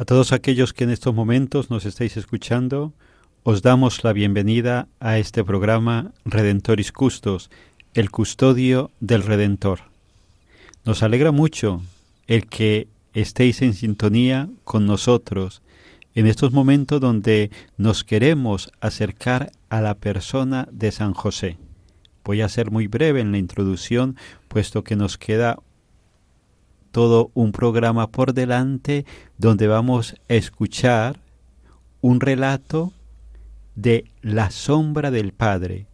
A 0.00 0.04
todos 0.04 0.30
aquellos 0.30 0.72
que 0.72 0.84
en 0.84 0.90
estos 0.90 1.12
momentos 1.12 1.70
nos 1.70 1.84
estáis 1.84 2.16
escuchando, 2.16 2.92
os 3.42 3.62
damos 3.62 4.04
la 4.04 4.12
bienvenida 4.12 4.86
a 5.00 5.18
este 5.18 5.42
programa 5.42 6.12
Redentoris 6.24 6.92
Custos, 6.92 7.50
el 7.94 8.12
custodio 8.12 8.92
del 9.00 9.24
Redentor. 9.24 9.80
Nos 10.84 11.02
alegra 11.02 11.32
mucho 11.32 11.82
el 12.28 12.46
que 12.46 12.86
estéis 13.12 13.60
en 13.60 13.74
sintonía 13.74 14.48
con 14.62 14.86
nosotros 14.86 15.62
en 16.14 16.28
estos 16.28 16.52
momentos 16.52 17.00
donde 17.00 17.50
nos 17.76 18.04
queremos 18.04 18.70
acercar 18.80 19.50
a 19.68 19.80
la 19.80 19.96
persona 19.96 20.68
de 20.70 20.92
San 20.92 21.12
José. 21.12 21.58
Voy 22.22 22.42
a 22.42 22.48
ser 22.48 22.70
muy 22.70 22.86
breve 22.86 23.20
en 23.20 23.32
la 23.32 23.38
introducción, 23.38 24.14
puesto 24.46 24.84
que 24.84 24.94
nos 24.94 25.18
queda 25.18 25.58
todo 26.98 27.30
un 27.34 27.52
programa 27.52 28.10
por 28.10 28.34
delante 28.34 29.06
donde 29.36 29.68
vamos 29.68 30.16
a 30.28 30.34
escuchar 30.34 31.20
un 32.00 32.18
relato 32.18 32.92
de 33.76 34.06
La 34.20 34.50
sombra 34.50 35.12
del 35.12 35.30
Padre. 35.30 35.86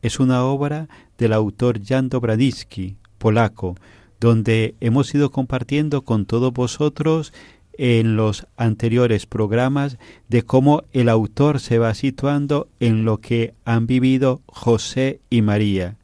Es 0.00 0.20
una 0.20 0.44
obra 0.44 0.88
del 1.18 1.32
autor 1.32 1.84
Jan 1.84 2.08
Dobradinsky, 2.08 2.98
polaco, 3.18 3.74
donde 4.20 4.76
hemos 4.78 5.12
ido 5.12 5.32
compartiendo 5.32 6.02
con 6.02 6.24
todos 6.24 6.52
vosotros 6.52 7.32
en 7.76 8.14
los 8.14 8.46
anteriores 8.56 9.26
programas 9.26 9.98
de 10.28 10.44
cómo 10.44 10.84
el 10.92 11.08
autor 11.08 11.58
se 11.58 11.80
va 11.80 11.92
situando 11.94 12.68
en 12.78 13.04
lo 13.04 13.18
que 13.18 13.54
han 13.64 13.88
vivido 13.88 14.40
José 14.46 15.18
y 15.30 15.42
María, 15.42 15.96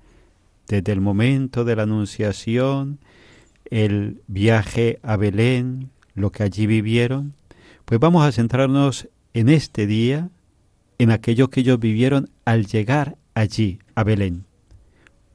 desde 0.66 0.90
el 0.90 1.00
momento 1.00 1.64
de 1.64 1.76
la 1.76 1.84
Anunciación, 1.84 2.98
el 3.70 4.22
viaje 4.26 4.98
a 5.02 5.16
Belén, 5.16 5.90
lo 6.14 6.30
que 6.30 6.42
allí 6.42 6.66
vivieron, 6.66 7.34
pues 7.84 8.00
vamos 8.00 8.24
a 8.24 8.32
centrarnos 8.32 9.08
en 9.32 9.48
este 9.48 9.86
día, 9.86 10.30
en 10.98 11.10
aquello 11.10 11.50
que 11.50 11.60
ellos 11.60 11.78
vivieron 11.78 12.30
al 12.44 12.66
llegar 12.66 13.16
allí, 13.34 13.78
a 13.94 14.04
Belén. 14.04 14.44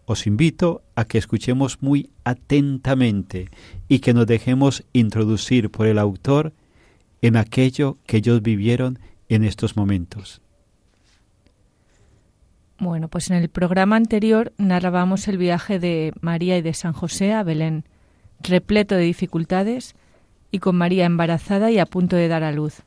Os 0.05 0.25
invito 0.25 0.81
a 0.95 1.05
que 1.05 1.19
escuchemos 1.19 1.81
muy 1.81 2.09
atentamente 2.23 3.49
y 3.87 3.99
que 3.99 4.13
nos 4.13 4.25
dejemos 4.25 4.83
introducir 4.93 5.69
por 5.69 5.85
el 5.85 5.99
autor 5.99 6.53
en 7.21 7.35
aquello 7.35 7.97
que 8.07 8.17
ellos 8.17 8.41
vivieron 8.41 8.99
en 9.27 9.43
estos 9.43 9.77
momentos. 9.77 10.41
Bueno, 12.79 13.09
pues 13.09 13.29
en 13.29 13.35
el 13.35 13.49
programa 13.49 13.97
anterior 13.97 14.53
narrábamos 14.57 15.27
el 15.27 15.37
viaje 15.37 15.79
de 15.79 16.13
María 16.21 16.57
y 16.57 16.61
de 16.61 16.73
San 16.73 16.93
José 16.93 17.33
a 17.33 17.43
Belén, 17.43 17.83
repleto 18.41 18.95
de 18.95 19.03
dificultades 19.03 19.95
y 20.51 20.59
con 20.59 20.75
María 20.75 21.05
embarazada 21.05 21.71
y 21.71 21.79
a 21.79 21.85
punto 21.85 22.15
de 22.15 22.27
dar 22.27 22.43
a 22.43 22.51
luz. 22.51 22.81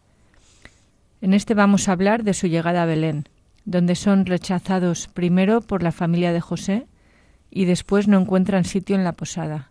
En 1.21 1.35
este 1.35 1.55
vamos 1.55 1.89
a 1.89 1.93
hablar 1.93 2.25
de 2.25 2.35
su 2.35 2.47
llegada 2.47 2.83
a 2.83 2.87
Belén, 2.87 3.29
donde 3.65 3.95
son 3.95 4.27
rechazados 4.27 5.09
primero 5.09 5.61
por 5.61 5.83
la 5.83 5.93
familia 5.93 6.33
de 6.33 6.41
José 6.41 6.87
y 7.51 7.67
después 7.67 8.09
no 8.09 8.19
encuentran 8.19 8.65
sitio 8.65 8.97
en 8.97 9.05
la 9.05 9.13
posada. 9.13 9.71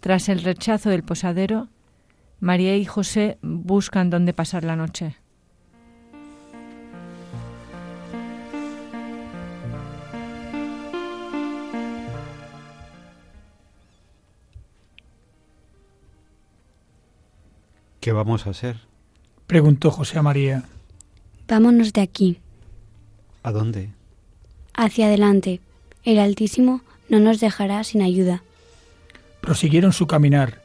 Tras 0.00 0.28
el 0.28 0.42
rechazo 0.42 0.90
del 0.90 1.02
posadero, 1.02 1.68
María 2.40 2.76
y 2.76 2.84
José 2.84 3.38
buscan 3.42 4.10
dónde 4.10 4.32
pasar 4.32 4.64
la 4.64 4.76
noche. 4.76 5.16
¿Qué 18.04 18.12
vamos 18.12 18.46
a 18.46 18.50
hacer? 18.50 18.76
Preguntó 19.46 19.90
José 19.90 20.18
a 20.18 20.22
María. 20.22 20.64
Vámonos 21.48 21.94
de 21.94 22.02
aquí, 22.02 22.38
¿A 23.42 23.50
dónde? 23.50 23.92
hacia 24.74 25.06
adelante. 25.06 25.62
El 26.04 26.18
Altísimo 26.18 26.82
no 27.08 27.18
nos 27.18 27.40
dejará 27.40 27.82
sin 27.82 28.02
ayuda. 28.02 28.42
Prosiguieron 29.40 29.94
su 29.94 30.06
caminar. 30.06 30.60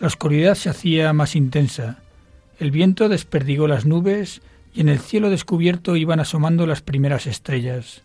La 0.00 0.06
oscuridad 0.06 0.54
se 0.54 0.68
hacía 0.68 1.14
más 1.14 1.34
intensa. 1.34 2.00
El 2.58 2.70
viento 2.70 3.08
desperdigó 3.08 3.66
las 3.66 3.86
nubes 3.86 4.42
y 4.74 4.82
en 4.82 4.90
el 4.90 4.98
cielo 4.98 5.30
descubierto 5.30 5.96
iban 5.96 6.20
asomando 6.20 6.66
las 6.66 6.82
primeras 6.82 7.26
estrellas. 7.26 8.02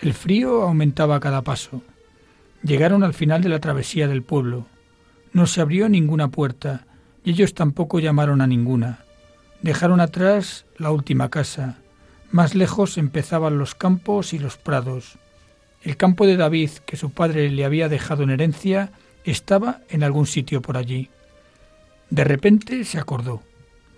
El 0.00 0.14
frío 0.14 0.62
aumentaba 0.62 1.16
a 1.16 1.20
cada 1.20 1.42
paso. 1.42 1.82
Llegaron 2.62 3.04
al 3.04 3.12
final 3.12 3.42
de 3.42 3.50
la 3.50 3.60
travesía 3.60 4.08
del 4.08 4.22
pueblo. 4.22 4.64
No 5.34 5.46
se 5.46 5.60
abrió 5.60 5.90
ninguna 5.90 6.28
puerta 6.28 6.86
ellos 7.30 7.54
tampoco 7.54 7.98
llamaron 7.98 8.40
a 8.40 8.46
ninguna. 8.46 9.04
Dejaron 9.62 10.00
atrás 10.00 10.64
la 10.76 10.90
última 10.90 11.28
casa. 11.28 11.78
Más 12.30 12.54
lejos 12.54 12.98
empezaban 12.98 13.58
los 13.58 13.74
campos 13.74 14.32
y 14.32 14.38
los 14.38 14.56
prados. 14.56 15.18
El 15.82 15.96
campo 15.96 16.26
de 16.26 16.36
David, 16.36 16.70
que 16.84 16.96
su 16.96 17.10
padre 17.10 17.50
le 17.50 17.64
había 17.64 17.88
dejado 17.88 18.22
en 18.22 18.30
herencia, 18.30 18.92
estaba 19.24 19.80
en 19.88 20.02
algún 20.02 20.26
sitio 20.26 20.62
por 20.62 20.76
allí. 20.76 21.10
De 22.10 22.24
repente 22.24 22.84
se 22.84 22.98
acordó. 22.98 23.42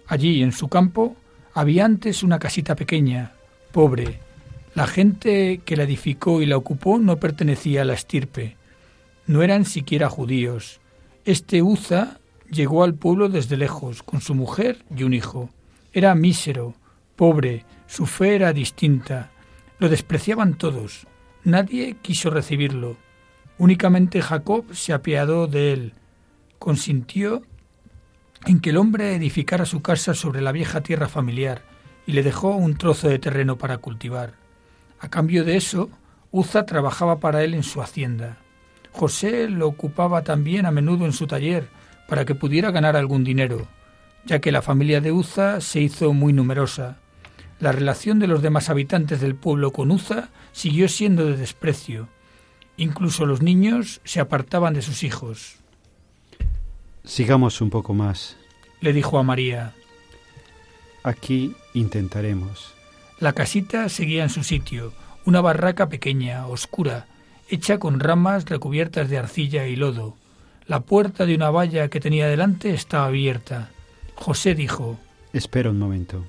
Allí, 0.07 0.43
en 0.43 0.53
su 0.53 0.69
campo, 0.69 1.17
había 1.53 1.85
antes 1.85 2.23
una 2.23 2.39
casita 2.39 2.77
pequeña, 2.77 3.33
pobre. 3.73 4.21
La 4.75 4.87
gente 4.87 5.61
que 5.65 5.77
la 5.77 5.83
edificó 5.83 6.41
y 6.41 6.47
la 6.47 6.57
ocupó 6.57 6.99
no 6.99 7.19
pertenecía 7.19 7.83
a 7.83 7.85
la 7.85 7.95
estirpe. 7.95 8.57
No 9.27 9.43
eran 9.43 9.65
siquiera 9.67 10.09
judíos. 10.09 10.81
Este 11.25 11.63
Uza 11.63 12.21
llegó 12.51 12.85
al 12.85 12.95
pueblo 12.95 13.29
desde 13.29 13.57
lejos, 13.57 14.03
con 14.03 14.21
su 14.21 14.35
mujer 14.35 14.85
y 14.95 15.03
un 15.03 15.15
hijo. 15.15 15.51
Era 15.93 16.15
mísero, 16.15 16.75
pobre, 17.17 17.65
su 17.87 18.07
fe 18.07 18.35
era 18.35 18.53
distinta. 18.53 19.31
Lo 19.79 19.89
despreciaban 19.89 20.55
todos. 20.55 21.07
Nadie 21.45 21.97
quiso 22.03 22.31
recibirlo. 22.31 22.97
Únicamente 23.59 24.23
Jacob 24.23 24.75
se 24.75 24.93
apiadó 24.93 25.47
de 25.47 25.73
él. 25.73 25.93
Consintió 26.59 27.43
en 28.47 28.61
que 28.61 28.71
el 28.71 28.77
hombre 28.77 29.15
edificara 29.15 29.67
su 29.67 29.83
casa 29.83 30.15
sobre 30.15 30.41
la 30.41 30.53
vieja 30.53 30.81
tierra 30.83 31.09
familiar 31.09 31.63
y 32.07 32.13
le 32.13 32.23
dejó 32.23 32.51
un 32.51 32.77
trozo 32.77 33.09
de 33.09 33.19
terreno 33.19 33.59
para 33.59 33.79
cultivar. 33.79 34.35
A 35.01 35.09
cambio 35.09 35.45
de 35.45 35.57
eso, 35.57 35.91
Uza 36.31 36.67
trabajaba 36.67 37.21
para 37.21 37.43
él 37.43 37.55
en 37.55 37.63
su 37.63 37.81
hacienda. 37.81 38.39
José 38.93 39.49
lo 39.49 39.67
ocupaba 39.67 40.23
también 40.23 40.67
a 40.67 40.71
menudo 40.71 41.07
en 41.07 41.13
su 41.13 41.27
taller 41.27 41.69
para 42.09 42.25
que 42.25 42.35
pudiera 42.35 42.71
ganar 42.71 42.97
algún 42.97 43.23
dinero, 43.23 43.69
ya 44.25 44.41
que 44.41 44.51
la 44.51 44.63
familia 44.63 45.01
de 45.01 45.13
Uza 45.13 45.61
se 45.61 45.81
hizo 45.81 46.13
muy 46.15 46.33
numerosa. 46.33 46.97
La 47.61 47.71
relación 47.71 48.19
de 48.19 48.27
los 48.27 48.41
demás 48.41 48.71
habitantes 48.71 49.21
del 49.21 49.37
pueblo 49.37 49.73
con 49.73 49.91
Uza 49.91 50.31
siguió 50.53 50.89
siendo 50.89 51.27
de 51.27 51.37
desprecio. 51.37 52.09
Incluso 52.77 53.27
los 53.27 53.43
niños 53.43 54.01
se 54.05 54.21
apartaban 54.21 54.73
de 54.73 54.83
sus 54.83 55.03
hijos. 55.03 55.57
Sigamos 57.05 57.61
un 57.61 57.71
poco 57.71 57.95
más. 57.95 58.37
Le 58.81 58.93
dijo 58.93 59.19
a 59.19 59.23
María. 59.23 59.75
Aquí 61.03 61.55
intentaremos. 61.75 62.75
La 63.21 63.33
casita 63.33 63.89
seguía 63.89 64.23
en 64.23 64.31
su 64.31 64.45
sitio, 64.45 64.93
una 65.25 65.41
barraca 65.41 65.89
pequeña, 65.89 66.47
oscura, 66.47 67.07
hecha 67.49 67.79
con 67.79 68.01
ramas 68.01 68.47
recubiertas 68.47 69.11
de 69.11 69.19
arcilla 69.19 69.67
y 69.67 69.77
lodo. 69.77 70.17
La 70.69 70.81
puerta 70.81 71.25
de 71.25 71.35
una 71.35 71.49
valla 71.49 71.89
que 71.89 71.99
tenía 71.99 72.29
delante 72.29 72.75
estaba 72.75 73.07
abierta. 73.07 73.71
José 74.15 74.55
dijo 74.55 74.99
Espera 75.33 75.71
un 75.71 75.79
momento. 75.79 76.27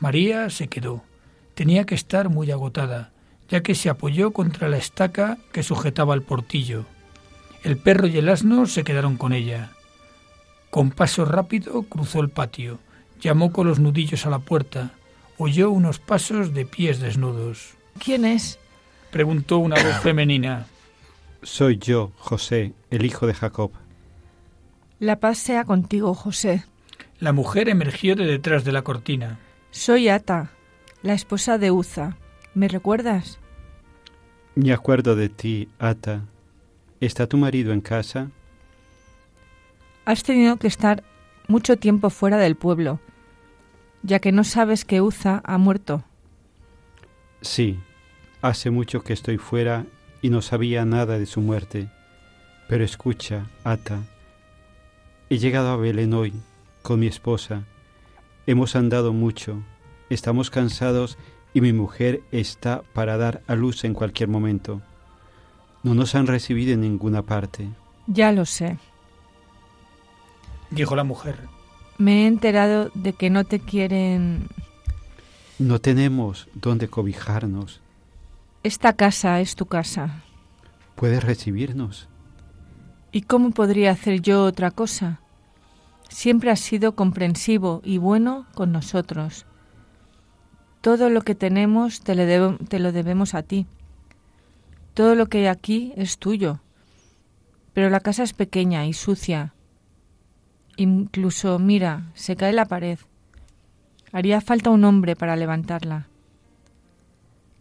María 0.00 0.50
se 0.50 0.68
quedó. 0.68 1.02
Tenía 1.54 1.86
que 1.86 1.94
estar 1.94 2.28
muy 2.28 2.50
agotada, 2.50 3.10
ya 3.48 3.62
que 3.62 3.74
se 3.74 3.88
apoyó 3.88 4.32
contra 4.32 4.68
la 4.68 4.76
estaca 4.76 5.38
que 5.50 5.62
sujetaba 5.62 6.14
el 6.14 6.20
portillo. 6.20 6.84
El 7.64 7.78
perro 7.78 8.06
y 8.06 8.18
el 8.18 8.28
asno 8.28 8.66
se 8.66 8.84
quedaron 8.84 9.16
con 9.16 9.32
ella. 9.32 9.70
Con 10.68 10.90
paso 10.90 11.24
rápido 11.24 11.84
cruzó 11.84 12.20
el 12.20 12.28
patio, 12.28 12.80
llamó 13.18 13.50
con 13.50 13.66
los 13.66 13.78
nudillos 13.78 14.26
a 14.26 14.30
la 14.30 14.40
puerta, 14.40 14.90
oyó 15.38 15.70
unos 15.70 15.98
pasos 15.98 16.52
de 16.52 16.66
pies 16.66 17.00
desnudos. 17.00 17.76
¿Quién 17.98 18.26
es? 18.26 18.58
preguntó 19.10 19.56
una 19.56 19.82
voz 19.82 20.00
femenina. 20.02 20.66
Soy 21.42 21.78
yo, 21.78 22.12
José, 22.18 22.74
el 22.90 23.04
hijo 23.04 23.26
de 23.26 23.34
Jacob. 23.34 23.70
La 24.98 25.20
paz 25.20 25.38
sea 25.38 25.64
contigo, 25.64 26.12
José. 26.14 26.64
La 27.18 27.32
mujer 27.32 27.68
emergió 27.68 28.14
de 28.14 28.26
detrás 28.26 28.64
de 28.64 28.72
la 28.72 28.82
cortina. 28.82 29.38
Soy 29.70 30.08
Ata, 30.08 30.50
la 31.02 31.14
esposa 31.14 31.56
de 31.56 31.70
Uza. 31.70 32.16
¿Me 32.54 32.68
recuerdas? 32.68 33.38
Me 34.54 34.72
acuerdo 34.72 35.16
de 35.16 35.28
ti, 35.28 35.68
Ata. 35.78 36.22
¿Está 37.00 37.26
tu 37.26 37.38
marido 37.38 37.72
en 37.72 37.80
casa? 37.80 38.30
Has 40.04 40.22
tenido 40.22 40.56
que 40.58 40.66
estar 40.66 41.02
mucho 41.48 41.76
tiempo 41.78 42.10
fuera 42.10 42.36
del 42.36 42.56
pueblo, 42.56 43.00
ya 44.02 44.18
que 44.18 44.32
no 44.32 44.44
sabes 44.44 44.84
que 44.84 45.00
Uza 45.00 45.40
ha 45.44 45.56
muerto. 45.56 46.04
Sí, 47.40 47.78
hace 48.42 48.70
mucho 48.70 49.02
que 49.02 49.14
estoy 49.14 49.38
fuera 49.38 49.86
y 50.22 50.30
no 50.30 50.42
sabía 50.42 50.84
nada 50.84 51.18
de 51.18 51.26
su 51.26 51.40
muerte. 51.40 51.88
Pero 52.68 52.84
escucha, 52.84 53.46
Ata, 53.64 54.00
he 55.28 55.38
llegado 55.38 55.70
a 55.70 55.76
Belén 55.76 56.14
hoy 56.14 56.32
con 56.82 57.00
mi 57.00 57.06
esposa. 57.06 57.64
Hemos 58.46 58.76
andado 58.76 59.12
mucho, 59.12 59.62
estamos 60.08 60.50
cansados 60.50 61.18
y 61.52 61.60
mi 61.60 61.72
mujer 61.72 62.22
está 62.32 62.82
para 62.92 63.16
dar 63.16 63.42
a 63.46 63.54
luz 63.54 63.84
en 63.84 63.94
cualquier 63.94 64.28
momento. 64.28 64.82
No 65.82 65.94
nos 65.94 66.14
han 66.14 66.26
recibido 66.26 66.72
en 66.72 66.82
ninguna 66.82 67.22
parte. 67.22 67.68
Ya 68.06 68.32
lo 68.32 68.44
sé. 68.44 68.78
Dijo 70.70 70.94
la 70.94 71.04
mujer. 71.04 71.36
Me 71.98 72.22
he 72.22 72.26
enterado 72.26 72.90
de 72.94 73.12
que 73.12 73.30
no 73.30 73.44
te 73.44 73.60
quieren... 73.60 74.48
No 75.58 75.80
tenemos 75.80 76.48
dónde 76.54 76.88
cobijarnos. 76.88 77.80
Esta 78.62 78.92
casa 78.92 79.40
es 79.40 79.56
tu 79.56 79.64
casa. 79.64 80.22
¿Puedes 80.94 81.24
recibirnos? 81.24 82.10
¿Y 83.10 83.22
cómo 83.22 83.52
podría 83.52 83.90
hacer 83.90 84.20
yo 84.20 84.44
otra 84.44 84.70
cosa? 84.70 85.22
Siempre 86.10 86.50
has 86.50 86.60
sido 86.60 86.94
comprensivo 86.94 87.80
y 87.84 87.96
bueno 87.96 88.46
con 88.54 88.70
nosotros. 88.70 89.46
Todo 90.82 91.08
lo 91.08 91.22
que 91.22 91.34
tenemos 91.34 92.02
te, 92.02 92.14
le 92.14 92.58
te 92.68 92.78
lo 92.80 92.92
debemos 92.92 93.34
a 93.34 93.42
ti. 93.42 93.66
Todo 94.92 95.14
lo 95.14 95.26
que 95.26 95.38
hay 95.38 95.46
aquí 95.46 95.94
es 95.96 96.18
tuyo. 96.18 96.60
Pero 97.72 97.88
la 97.88 98.00
casa 98.00 98.24
es 98.24 98.34
pequeña 98.34 98.84
y 98.84 98.92
sucia. 98.92 99.54
Incluso, 100.76 101.58
mira, 101.58 102.10
se 102.12 102.36
cae 102.36 102.52
la 102.52 102.66
pared. 102.66 102.98
Haría 104.12 104.42
falta 104.42 104.68
un 104.68 104.84
hombre 104.84 105.16
para 105.16 105.34
levantarla. 105.34 106.09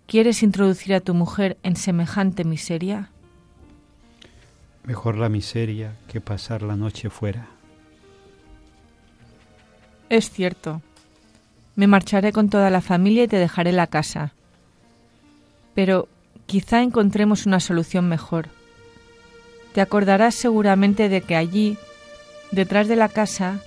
¿Quieres 0.10 0.42
introducir 0.42 0.96
a 0.96 1.02
tu 1.02 1.14
mujer 1.14 1.60
en 1.62 1.76
semejante 1.76 2.44
miseria? 2.44 3.12
Mejor 4.84 5.20
la 5.20 5.30
miseria 5.30 5.94
que 6.08 6.20
pasar 6.20 6.64
la 6.64 6.76
noche 6.76 7.12
fuera. 7.12 7.46
Es 10.10 10.32
cierto. 10.32 10.82
Me 11.76 11.86
marcharé 11.86 12.32
con 12.32 12.50
toda 12.50 12.72
la 12.72 12.82
familia 12.82 13.26
y 13.26 13.28
te 13.28 13.38
dejaré 13.38 13.72
la 13.72 13.86
casa. 13.86 14.34
Pero 15.76 16.08
quizá 16.48 16.82
encontremos 16.82 17.46
una 17.46 17.60
solución 17.60 18.10
mejor. 18.10 18.48
Te 19.76 19.82
acordarás 19.82 20.34
seguramente 20.34 21.08
de 21.08 21.22
que 21.22 21.36
allí, 21.36 21.78
detrás 22.50 22.88
de 22.88 22.96
la 22.96 23.10
casa, 23.10 23.60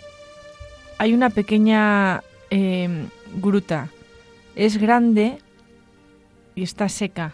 hay 0.99 1.15
una 1.15 1.31
pequeña 1.31 2.25
eh, 2.51 3.07
gruta. 3.37 3.91
Es 4.57 4.79
grande 4.79 5.39
y 6.55 6.63
está 6.63 6.89
seca. 6.89 7.33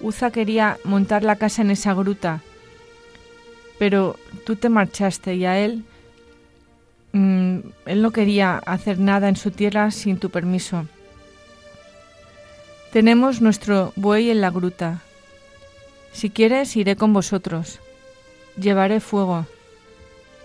Uza 0.00 0.30
quería 0.30 0.78
montar 0.84 1.22
la 1.22 1.36
casa 1.36 1.62
en 1.62 1.70
esa 1.70 1.94
gruta, 1.94 2.40
pero 3.78 4.16
tú 4.44 4.56
te 4.56 4.68
marchaste 4.68 5.34
y 5.34 5.44
a 5.44 5.58
él 5.58 5.84
Mm, 7.12 7.58
él 7.84 8.02
no 8.02 8.10
quería 8.10 8.56
hacer 8.58 8.98
nada 8.98 9.28
en 9.28 9.36
su 9.36 9.50
tierra 9.50 9.90
sin 9.90 10.18
tu 10.18 10.30
permiso. 10.30 10.86
Tenemos 12.92 13.40
nuestro 13.40 13.92
buey 13.96 14.30
en 14.30 14.40
la 14.40 14.50
gruta. 14.50 15.02
Si 16.12 16.30
quieres, 16.30 16.76
iré 16.76 16.96
con 16.96 17.12
vosotros. 17.12 17.80
Llevaré 18.56 19.00
fuego. 19.00 19.46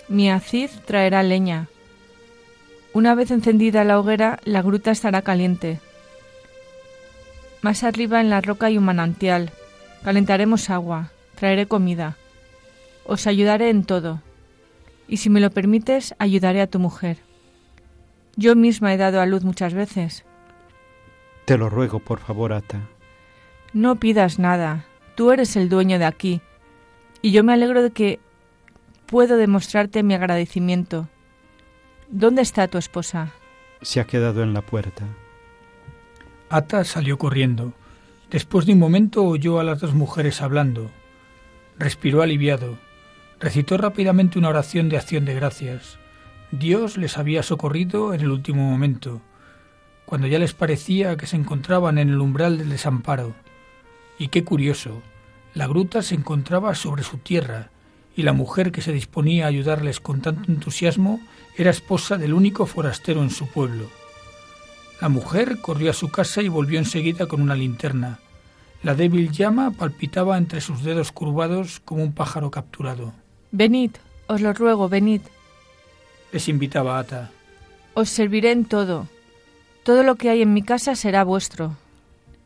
Mi 0.08 0.30
aziz 0.30 0.72
traerá 0.86 1.24
leña. 1.24 1.68
Una 2.94 3.16
vez 3.16 3.32
encendida 3.32 3.84
la 3.84 4.00
hoguera, 4.00 4.40
la 4.44 4.62
gruta 4.62 4.92
estará 4.92 5.22
caliente. 5.22 5.80
Más 7.62 7.84
arriba 7.84 8.22
en 8.22 8.30
la 8.30 8.42
roca 8.42 8.68
hay 8.68 8.78
un 8.78 8.86
manantial. 8.86 9.52
Calentaremos 10.04 10.70
agua. 10.70 11.12
Traeré 11.36 11.68
comida. 11.68 12.18
Os 13.06 13.28
ayudaré 13.28 13.70
en 13.70 13.84
todo 13.84 14.22
y 15.08 15.18
si 15.18 15.30
me 15.30 15.40
lo 15.40 15.50
permites, 15.50 16.14
ayudaré 16.20 16.62
a 16.62 16.68
tu 16.68 16.80
mujer. 16.80 17.18
Yo 18.36 18.56
misma 18.56 18.94
he 18.94 18.98
dado 18.98 19.22
a 19.22 19.26
luz 19.26 19.44
muchas 19.44 19.74
veces. 19.74 20.26
Te 21.46 21.58
lo 21.58 21.70
ruego, 21.70 22.00
por 22.00 22.20
favor, 22.20 22.54
Ata. 22.54 22.82
No 23.74 23.96
pidas 23.96 24.38
nada. 24.38 24.86
Tú 25.16 25.32
eres 25.32 25.56
el 25.56 25.70
dueño 25.70 25.98
de 25.98 26.06
aquí. 26.06 26.42
Y 27.22 27.32
yo 27.32 27.44
me 27.44 27.54
alegro 27.54 27.82
de 27.82 27.92
que 27.92 28.20
puedo 29.06 29.38
demostrarte 29.38 30.04
mi 30.04 30.14
agradecimiento. 30.14 31.08
¿Dónde 32.10 32.42
está 32.42 32.68
tu 32.68 32.78
esposa? 32.78 33.32
Se 33.82 34.00
ha 34.00 34.06
quedado 34.06 34.44
en 34.44 34.54
la 34.54 34.62
puerta. 34.62 35.06
Ata 36.50 36.84
salió 36.84 37.18
corriendo. 37.18 37.74
Después 38.30 38.66
de 38.66 38.74
un 38.74 38.80
momento 38.80 39.24
oyó 39.24 39.60
a 39.60 39.64
las 39.64 39.80
dos 39.80 39.94
mujeres 39.94 40.42
hablando. 40.42 40.92
Respiró 41.78 42.22
aliviado 42.22 42.78
recitó 43.40 43.78
rápidamente 43.78 44.40
una 44.40 44.50
oración 44.50 44.90
de 44.90 44.98
acción 44.98 45.26
de 45.26 45.36
gracias. 45.36 46.00
Dios 46.52 46.98
les 46.98 47.18
había 47.18 47.44
socorrido 47.44 48.14
en 48.14 48.22
el 48.22 48.32
último 48.32 48.70
momento, 48.70 49.22
cuando 50.06 50.28
ya 50.28 50.40
les 50.40 50.54
parecía 50.54 51.18
que 51.18 51.28
se 51.28 51.36
encontraban 51.36 51.98
en 51.98 52.10
el 52.10 52.20
umbral 52.20 52.58
del 52.58 52.70
desamparo. 52.70 53.36
Y 54.18 54.30
qué 54.30 54.44
curioso, 54.44 55.02
la 55.54 55.68
gruta 55.68 56.02
se 56.02 56.16
encontraba 56.16 56.74
sobre 56.76 57.04
su 57.04 57.18
tierra, 57.18 57.70
y 58.16 58.24
la 58.24 58.34
mujer 58.34 58.72
que 58.72 58.82
se 58.82 58.94
disponía 58.94 59.46
a 59.46 59.50
ayudarles 59.50 60.00
con 60.00 60.22
tanto 60.22 60.52
entusiasmo 60.52 61.20
era 61.56 61.70
esposa 61.70 62.18
del 62.18 62.34
único 62.34 62.66
forastero 62.66 63.22
en 63.22 63.30
su 63.30 63.48
pueblo. 63.48 63.90
La 65.02 65.10
mujer 65.10 65.60
corrió 65.62 65.92
a 65.92 65.94
su 65.94 66.10
casa 66.10 66.42
y 66.42 66.48
volvió 66.48 66.80
enseguida 66.80 67.28
con 67.28 67.42
una 67.42 67.56
linterna. 67.56 68.20
La 68.84 68.96
débil 68.96 69.32
llama 69.32 69.72
palpitaba 69.72 70.38
entre 70.38 70.62
sus 70.62 70.84
dedos 70.84 71.12
curvados 71.12 71.80
como 71.84 72.04
un 72.04 72.14
pájaro 72.14 72.52
capturado. 72.52 73.14
Venid, 73.52 73.92
os 74.28 74.42
lo 74.42 74.54
ruego, 74.54 74.90
venid. 74.90 75.22
Les 76.32 76.48
invitaba 76.48 77.00
Ata. 77.00 77.32
Os 77.94 78.10
serviré 78.10 78.52
en 78.52 78.66
todo. 78.66 79.08
Todo 79.84 80.04
lo 80.04 80.16
que 80.16 80.30
hay 80.30 80.42
en 80.42 80.54
mi 80.54 80.62
casa 80.62 80.96
será 80.96 81.24
vuestro. 81.24 81.76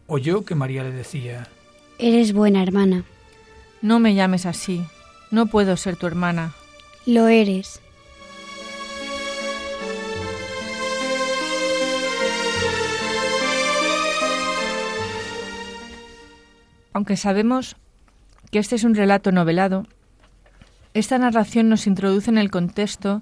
Oyó 0.08 0.46
que 0.46 0.56
María 0.56 0.84
le 0.84 0.92
decía, 0.92 1.48
Eres 1.98 2.34
buena 2.34 2.64
hermana. 2.64 3.04
No 3.82 4.00
me 4.00 4.14
llames 4.14 4.46
así. 4.46 4.86
No 5.32 5.48
puedo 5.48 5.76
ser 5.78 5.96
tu 5.96 6.08
hermana. 6.08 6.54
Lo 7.06 7.28
eres. 7.28 7.82
Aunque 16.94 17.18
sabemos 17.18 17.78
que 18.52 18.60
este 18.60 18.76
es 18.76 18.84
un 18.84 18.96
relato 18.96 19.32
novelado, 19.32 19.86
esta 20.94 21.18
narración 21.18 21.70
nos 21.70 21.88
introduce 21.88 22.30
en 22.30 22.38
el 22.38 22.52
contexto 22.52 23.22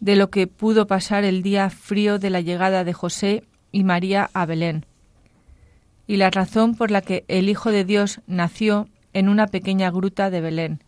de 0.00 0.16
lo 0.16 0.30
que 0.30 0.46
pudo 0.46 0.86
pasar 0.86 1.24
el 1.24 1.42
día 1.42 1.68
frío 1.68 2.18
de 2.18 2.30
la 2.30 2.40
llegada 2.40 2.84
de 2.84 2.92
José 2.92 3.44
y 3.70 3.84
María 3.84 4.30
a 4.32 4.46
Belén, 4.46 4.86
y 6.06 6.16
la 6.16 6.30
razón 6.30 6.74
por 6.74 6.90
la 6.90 7.02
que 7.02 7.24
el 7.28 7.48
Hijo 7.48 7.70
de 7.70 7.84
Dios 7.84 8.20
nació 8.26 8.88
en 9.12 9.28
una 9.28 9.46
pequeña 9.46 9.90
gruta 9.90 10.30
de 10.30 10.40
Belén. 10.40 10.82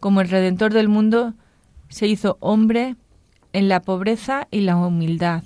Como 0.00 0.20
el 0.20 0.28
Redentor 0.28 0.72
del 0.72 0.88
mundo, 0.88 1.34
se 1.88 2.06
hizo 2.06 2.36
hombre 2.40 2.96
en 3.52 3.68
la 3.68 3.80
pobreza 3.80 4.46
y 4.50 4.60
la 4.60 4.76
humildad, 4.76 5.42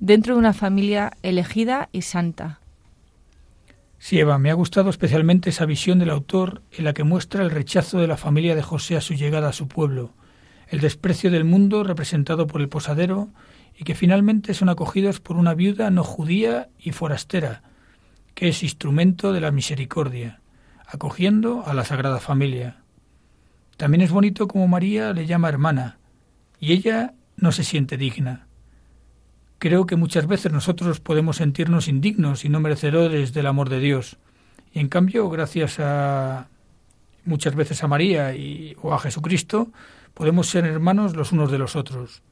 dentro 0.00 0.34
de 0.34 0.40
una 0.40 0.52
familia 0.52 1.12
elegida 1.22 1.88
y 1.92 2.02
santa. 2.02 2.60
Sí, 3.98 4.18
Eva, 4.18 4.38
me 4.38 4.50
ha 4.50 4.54
gustado 4.54 4.90
especialmente 4.90 5.50
esa 5.50 5.66
visión 5.66 5.98
del 5.98 6.10
autor 6.10 6.62
en 6.70 6.84
la 6.84 6.92
que 6.92 7.04
muestra 7.04 7.42
el 7.42 7.50
rechazo 7.50 7.98
de 7.98 8.06
la 8.06 8.16
familia 8.16 8.54
de 8.54 8.62
José 8.62 8.96
a 8.96 9.00
su 9.00 9.14
llegada 9.14 9.48
a 9.48 9.52
su 9.52 9.66
pueblo, 9.66 10.14
el 10.68 10.80
desprecio 10.80 11.30
del 11.30 11.44
mundo 11.44 11.82
representado 11.82 12.46
por 12.46 12.60
el 12.60 12.68
posadero 12.68 13.28
y 13.76 13.84
que 13.84 13.94
finalmente 13.94 14.54
son 14.54 14.68
acogidos 14.68 15.20
por 15.20 15.36
una 15.36 15.54
viuda 15.54 15.90
no 15.90 16.04
judía 16.04 16.68
y 16.78 16.92
forastera, 16.92 17.62
que 18.34 18.48
es 18.48 18.62
instrumento 18.62 19.32
de 19.32 19.40
la 19.40 19.50
misericordia, 19.50 20.40
acogiendo 20.86 21.64
a 21.66 21.74
la 21.74 21.84
Sagrada 21.84 22.20
Familia. 22.20 22.82
También 23.76 24.00
es 24.00 24.10
bonito 24.10 24.48
como 24.48 24.68
María 24.68 25.12
le 25.12 25.26
llama 25.26 25.48
hermana, 25.48 25.98
y 26.60 26.72
ella 26.72 27.14
no 27.36 27.52
se 27.52 27.62
siente 27.62 27.96
digna. 27.96 28.47
Creo 29.58 29.86
que 29.86 29.96
muchas 29.96 30.26
veces 30.26 30.52
nosotros 30.52 31.00
podemos 31.00 31.36
sentirnos 31.36 31.88
indignos 31.88 32.44
y 32.44 32.48
no 32.48 32.60
merecedores 32.60 33.32
del 33.32 33.46
amor 33.46 33.68
de 33.68 33.80
Dios. 33.80 34.16
Y 34.72 34.78
en 34.78 34.88
cambio, 34.88 35.28
gracias 35.28 35.80
a 35.80 36.48
muchas 37.24 37.56
veces 37.56 37.82
a 37.82 37.88
María 37.88 38.34
y, 38.34 38.76
o 38.80 38.94
a 38.94 39.00
Jesucristo, 39.00 39.68
podemos 40.14 40.48
ser 40.48 40.64
hermanos 40.64 41.16
los 41.16 41.32
unos 41.32 41.50
de 41.50 41.58
los 41.58 41.74
otros. 41.74 42.22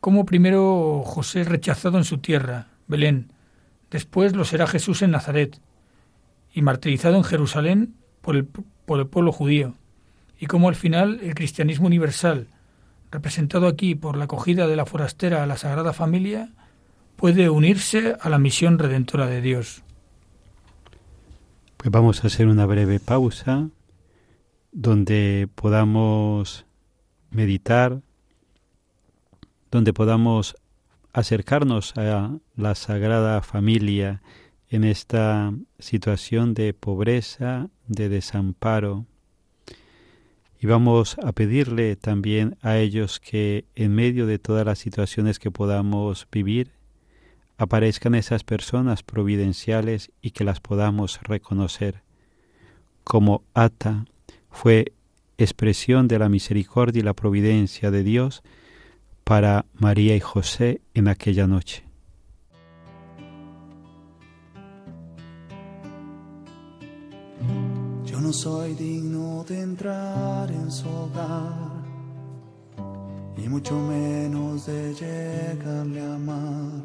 Como 0.00 0.24
primero 0.24 1.02
José 1.04 1.40
es 1.40 1.48
rechazado 1.48 1.98
en 1.98 2.04
su 2.04 2.18
tierra, 2.18 2.68
Belén, 2.86 3.32
después 3.90 4.36
lo 4.36 4.44
será 4.44 4.68
Jesús 4.68 5.02
en 5.02 5.10
Nazaret, 5.10 5.60
y 6.52 6.62
martirizado 6.62 7.16
en 7.16 7.24
Jerusalén 7.24 7.94
por 8.20 8.36
el, 8.36 8.44
por 8.44 9.00
el 9.00 9.08
pueblo 9.08 9.32
judío, 9.32 9.74
y 10.38 10.46
como 10.46 10.68
al 10.68 10.76
final 10.76 11.18
el 11.22 11.34
cristianismo 11.34 11.86
universal, 11.86 12.48
representado 13.16 13.66
aquí 13.66 13.94
por 13.94 14.18
la 14.18 14.24
acogida 14.24 14.66
de 14.66 14.76
la 14.76 14.84
forastera 14.84 15.42
a 15.42 15.46
la 15.46 15.56
Sagrada 15.56 15.94
Familia, 15.94 16.50
puede 17.16 17.48
unirse 17.48 18.14
a 18.20 18.28
la 18.28 18.38
misión 18.38 18.78
redentora 18.78 19.26
de 19.26 19.40
Dios. 19.40 19.82
Pues 21.78 21.90
vamos 21.90 22.22
a 22.22 22.26
hacer 22.26 22.46
una 22.46 22.66
breve 22.66 23.00
pausa 23.00 23.70
donde 24.70 25.48
podamos 25.54 26.66
meditar, 27.30 28.02
donde 29.70 29.94
podamos 29.94 30.54
acercarnos 31.14 31.96
a 31.96 32.36
la 32.54 32.74
Sagrada 32.74 33.40
Familia 33.40 34.20
en 34.68 34.84
esta 34.84 35.54
situación 35.78 36.52
de 36.52 36.74
pobreza, 36.74 37.70
de 37.86 38.10
desamparo, 38.10 39.06
y 40.60 40.66
vamos 40.66 41.16
a 41.22 41.32
pedirle 41.32 41.96
también 41.96 42.56
a 42.62 42.78
ellos 42.78 43.20
que 43.20 43.64
en 43.74 43.94
medio 43.94 44.26
de 44.26 44.38
todas 44.38 44.64
las 44.64 44.78
situaciones 44.78 45.38
que 45.38 45.50
podamos 45.50 46.26
vivir, 46.32 46.72
aparezcan 47.58 48.14
esas 48.14 48.44
personas 48.44 49.02
providenciales 49.02 50.10
y 50.20 50.30
que 50.30 50.44
las 50.44 50.60
podamos 50.60 51.20
reconocer. 51.22 52.02
Como 53.04 53.42
Ata 53.54 54.06
fue 54.50 54.92
expresión 55.38 56.08
de 56.08 56.18
la 56.18 56.28
misericordia 56.28 57.00
y 57.00 57.02
la 57.02 57.14
providencia 57.14 57.90
de 57.90 58.02
Dios 58.02 58.42
para 59.24 59.66
María 59.74 60.16
y 60.16 60.20
José 60.20 60.80
en 60.94 61.08
aquella 61.08 61.46
noche. 61.46 61.85
No 68.20 68.32
soy 68.32 68.74
digno 68.74 69.44
de 69.44 69.60
entrar 69.60 70.50
en 70.50 70.70
su 70.70 70.88
hogar 70.88 71.84
y 73.36 73.48
mucho 73.48 73.74
menos 73.74 74.66
de 74.66 74.94
llegarle 74.94 76.00
a 76.00 76.14
amar. 76.14 76.82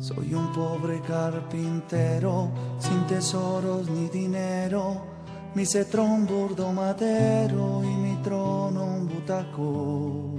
Soy 0.00 0.34
un 0.34 0.52
pobre 0.52 1.00
carpintero 1.02 2.50
sin 2.78 3.06
tesoros 3.06 3.88
ni 3.90 4.08
dinero, 4.08 5.02
mi 5.54 5.64
cetro 5.64 6.04
un 6.04 6.26
burdo 6.26 6.72
madero 6.72 7.82
y 7.84 7.94
mi 7.94 8.16
trono 8.22 8.84
un 8.84 9.08
butaco. 9.08 10.34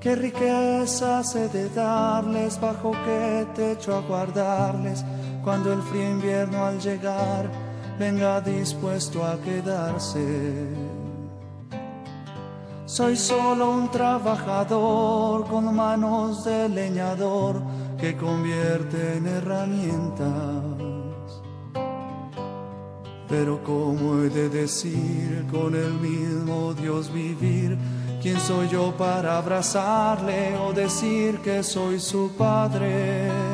Qué 0.00 0.14
riqueza 0.16 1.22
he 1.34 1.48
de 1.48 1.70
darles, 1.70 2.60
bajo 2.60 2.90
qué 2.90 3.46
techo 3.54 3.94
a 3.96 4.00
guardarles 4.00 5.02
cuando 5.44 5.72
el 5.72 5.82
frío 5.82 6.10
invierno 6.10 6.64
al 6.64 6.80
llegar 6.80 7.50
venga 7.98 8.40
dispuesto 8.40 9.24
a 9.24 9.38
quedarse. 9.40 10.68
Soy 12.86 13.16
solo 13.16 13.70
un 13.70 13.90
trabajador 13.90 15.46
con 15.46 15.74
manos 15.74 16.44
de 16.44 16.68
leñador 16.68 17.62
que 17.98 18.16
convierte 18.16 19.16
en 19.16 19.26
herramientas. 19.26 20.62
Pero 23.28 23.62
¿cómo 23.64 24.22
he 24.22 24.28
de 24.28 24.48
decir 24.48 25.46
con 25.50 25.74
el 25.74 25.94
mismo 25.94 26.72
Dios 26.74 27.12
vivir? 27.12 27.76
¿Quién 28.22 28.38
soy 28.38 28.68
yo 28.68 28.94
para 28.96 29.38
abrazarle 29.38 30.56
o 30.56 30.72
decir 30.72 31.38
que 31.40 31.62
soy 31.62 31.98
su 32.00 32.30
padre? 32.38 33.53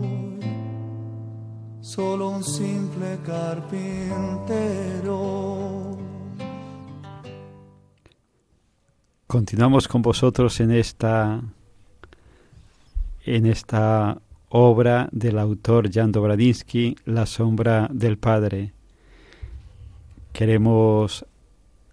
solo 1.91 2.29
un 2.29 2.43
simple 2.43 3.19
carpintero. 3.25 3.97
Continuamos 9.27 9.89
con 9.89 10.01
vosotros 10.01 10.61
en 10.61 10.71
esta 10.71 11.41
en 13.25 13.45
esta 13.45 14.21
obra 14.47 15.09
del 15.11 15.37
autor 15.37 15.91
Jan 15.91 16.13
Dobradinsky, 16.13 16.95
La 17.03 17.25
sombra 17.25 17.89
del 17.91 18.17
Padre. 18.17 18.71
Queremos 20.31 21.25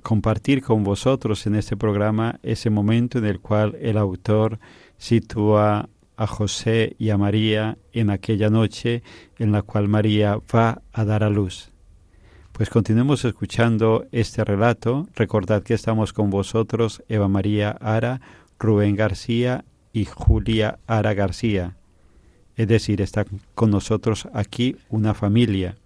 compartir 0.04 0.62
con 0.62 0.84
vosotros 0.84 1.44
en 1.48 1.56
este 1.56 1.76
programa 1.76 2.38
ese 2.44 2.70
momento 2.70 3.18
en 3.18 3.24
el 3.24 3.40
cual 3.40 3.76
el 3.80 3.98
autor 3.98 4.60
sitúa 4.96 5.88
a 6.18 6.26
José 6.26 6.96
y 6.98 7.10
a 7.10 7.16
María 7.16 7.78
en 7.92 8.10
aquella 8.10 8.50
noche 8.50 9.04
en 9.38 9.52
la 9.52 9.62
cual 9.62 9.86
María 9.86 10.38
va 10.52 10.82
a 10.92 11.04
dar 11.04 11.22
a 11.22 11.30
luz. 11.30 11.70
Pues 12.52 12.68
continuemos 12.70 13.24
escuchando 13.24 14.04
este 14.10 14.44
relato. 14.44 15.06
Recordad 15.14 15.62
que 15.62 15.74
estamos 15.74 16.12
con 16.12 16.28
vosotros 16.28 17.04
Eva 17.08 17.28
María 17.28 17.70
Ara, 17.70 18.20
Rubén 18.58 18.96
García 18.96 19.64
y 19.92 20.06
Julia 20.06 20.80
Ara 20.88 21.14
García. 21.14 21.76
Es 22.56 22.66
decir, 22.66 23.00
está 23.00 23.24
con 23.54 23.70
nosotros 23.70 24.28
aquí 24.32 24.74
una 24.88 25.14
familia. 25.14 25.76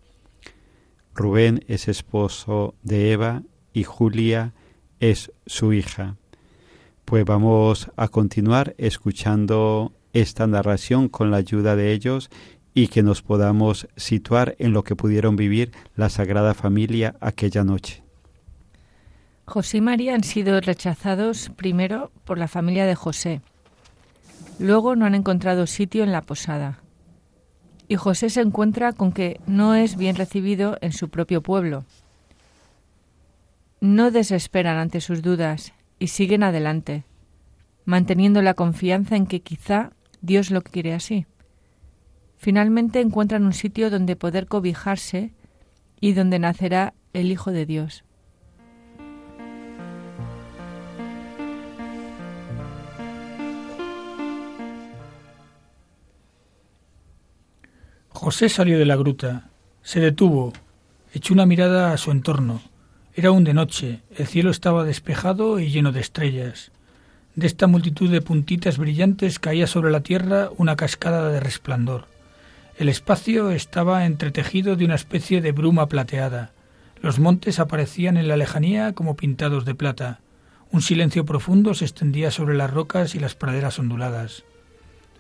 Rubén 1.15 1.62
es 1.69 1.89
esposo 1.89 2.75
de 2.83 3.12
Eva 3.12 3.43
y 3.75 3.85
Julia 3.85 4.55
es 4.99 5.31
su 5.45 5.75
hija. 5.75 6.17
Pues 7.05 7.27
vamos 7.27 7.91
a 7.97 8.09
continuar 8.09 8.75
escuchando 8.79 9.93
esta 10.12 10.47
narración 10.47 11.09
con 11.09 11.31
la 11.31 11.38
ayuda 11.38 11.76
de 11.76 11.92
ellos 11.92 12.31
y 12.75 12.88
que 12.88 13.02
nos 13.02 13.23
podamos 13.23 13.88
situar 13.97 14.57
en 14.59 14.73
lo 14.73 14.83
que 14.85 14.97
pudieron 14.97 15.37
vivir 15.37 15.73
la 15.95 16.09
Sagrada 16.09 16.54
Familia 16.54 17.16
aquella 17.21 17.64
noche. 17.64 18.02
José 19.45 19.78
y 19.78 19.81
María 19.81 20.14
han 20.14 20.25
sido 20.25 20.61
rechazados 20.61 21.50
primero 21.57 22.11
por 22.25 22.38
la 22.38 22.49
familia 22.49 22.87
de 22.87 22.95
José. 22.95 23.40
Luego 24.59 24.97
no 24.97 25.04
han 25.04 25.14
encontrado 25.14 25.66
sitio 25.66 26.04
en 26.04 26.12
la 26.12 26.23
posada. 26.23 26.78
y 27.88 27.97
José 27.97 28.31
se 28.31 28.40
encuentra 28.40 28.95
con 28.95 29.12
que 29.12 29.38
no 29.47 29.75
es 29.75 29.97
bien 29.97 30.16
recibido 30.16 30.78
en 30.81 30.92
su 30.92 31.11
propio 31.11 31.42
pueblo. 31.42 31.85
No 33.83 34.11
desesperan 34.11 34.78
ante 34.78 35.02
sus 35.02 35.21
dudas 35.21 35.75
y 35.99 36.07
siguen 36.07 36.42
adelante, 36.42 37.04
manteniendo 37.85 38.40
la 38.40 38.54
confianza 38.54 39.16
en 39.16 39.26
que 39.26 39.40
quizá 39.40 39.90
Dios 40.23 40.52
lo 40.52 40.62
quiere 40.62 40.95
así. 40.95 41.26
Finalmente 42.37 43.00
encuentran 43.00 43.45
un 43.45 43.52
sitio 43.52 43.91
donde 43.91 44.17
poder 44.17 44.47
cobijarse 44.47 45.33
y 46.00 46.12
donde 46.12 46.38
nacerá 46.38 46.95
el 47.12 47.31
Hijo 47.31 47.50
de 47.50 47.67
Dios. 47.67 48.05
José 58.09 58.49
salió 58.49 58.79
de 58.79 58.87
la 58.87 58.95
gruta, 58.95 59.50
se 59.83 59.99
detuvo, 59.99 60.52
echó 61.12 61.35
una 61.35 61.45
mirada 61.45 61.93
a 61.93 61.97
su 61.97 62.12
entorno. 62.12 62.62
Era 63.14 63.31
aún 63.31 63.43
de 63.43 63.55
noche, 63.55 64.02
el 64.17 64.29
cielo 64.29 64.52
estaba 64.52 64.85
despejado 64.85 65.59
y 65.59 65.71
lleno 65.71 65.91
de 65.91 66.00
estrellas. 66.00 66.71
De 67.35 67.47
esta 67.47 67.67
multitud 67.67 68.11
de 68.11 68.21
puntitas 68.21 68.77
brillantes 68.77 69.39
caía 69.39 69.67
sobre 69.67 69.91
la 69.91 70.03
tierra 70.03 70.51
una 70.59 70.77
cascada 70.77 71.31
de 71.31 71.41
resplandor. 71.41 72.07
El 72.77 72.91
espacio 72.91 73.51
estaba 73.51 74.05
entretejido 74.05 74.77
de 74.77 74.85
una 74.85 74.97
especie 74.97 75.41
de 75.41 75.53
bruma 75.53 75.89
plateada. 75.89 76.53
Los 77.01 77.19
montes 77.19 77.59
aparecían 77.59 78.19
en 78.19 78.29
la 78.29 78.37
lejanía 78.37 78.93
como 78.93 79.17
pintados 79.17 79.65
de 79.65 79.75
plata. 79.75 80.21
Un 80.71 80.83
silencio 80.83 81.25
profundo 81.25 81.73
se 81.73 81.87
extendía 81.87 82.31
sobre 82.31 82.55
las 82.55 82.71
rocas 82.71 83.15
y 83.15 83.19
las 83.19 83.35
praderas 83.35 83.79
onduladas. 83.79 84.45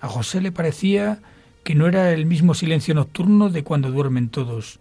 A 0.02 0.08
José 0.08 0.42
le 0.42 0.52
parecía 0.52 1.20
que 1.64 1.74
no 1.74 1.86
era 1.86 2.12
el 2.12 2.26
mismo 2.26 2.52
silencio 2.52 2.94
nocturno 2.94 3.48
de 3.48 3.64
cuando 3.64 3.90
duermen 3.90 4.28
todos. 4.28 4.80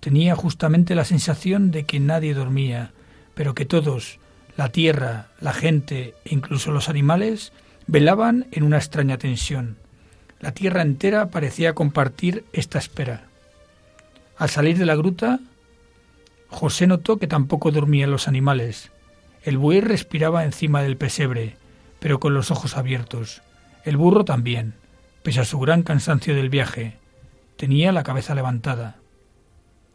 Tenía 0.00 0.34
justamente 0.34 0.96
la 0.96 1.04
sensación 1.04 1.70
de 1.70 1.84
que 1.84 2.00
nadie 2.00 2.34
dormía, 2.34 2.90
pero 3.34 3.54
que 3.54 3.66
todos, 3.66 4.18
la 4.56 4.70
tierra, 4.70 5.28
la 5.40 5.52
gente 5.52 6.14
e 6.24 6.34
incluso 6.34 6.72
los 6.72 6.88
animales, 6.88 7.52
velaban 7.86 8.46
en 8.52 8.62
una 8.62 8.78
extraña 8.78 9.18
tensión. 9.18 9.76
La 10.40 10.52
tierra 10.52 10.82
entera 10.82 11.30
parecía 11.30 11.74
compartir 11.74 12.44
esta 12.52 12.78
espera. 12.78 13.24
Al 14.36 14.50
salir 14.50 14.78
de 14.78 14.86
la 14.86 14.96
gruta, 14.96 15.40
José 16.48 16.86
notó 16.86 17.18
que 17.18 17.26
tampoco 17.26 17.70
dormían 17.70 18.10
los 18.10 18.28
animales. 18.28 18.90
El 19.42 19.58
buey 19.58 19.80
respiraba 19.80 20.44
encima 20.44 20.82
del 20.82 20.96
pesebre, 20.96 21.56
pero 22.00 22.20
con 22.20 22.34
los 22.34 22.50
ojos 22.50 22.76
abiertos. 22.76 23.42
El 23.84 23.96
burro 23.96 24.24
también 24.24 24.74
pese 25.22 25.40
a 25.40 25.44
su 25.44 25.58
gran 25.58 25.82
cansancio 25.82 26.34
del 26.34 26.50
viaje. 26.50 26.96
Tenía 27.56 27.92
la 27.92 28.02
cabeza 28.02 28.34
levantada. 28.34 28.96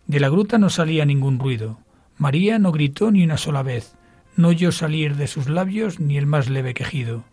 De 0.08 0.20
la 0.20 0.30
gruta 0.30 0.58
no 0.58 0.70
salía 0.70 1.06
ningún 1.06 1.40
ruido. 1.40 1.80
María 2.18 2.60
no 2.60 2.72
gritó 2.72 3.12
ni 3.12 3.24
una 3.24 3.38
sola 3.38 3.62
vez. 3.62 3.97
No 4.38 4.50
oyó 4.50 4.72
salir 4.72 5.16
de 5.16 5.28
sus 5.28 5.50
labios 5.50 6.00
ni 6.00 6.18
el 6.18 6.26
más 6.26 6.50
leve 6.50 6.74
quejido. 6.74 7.26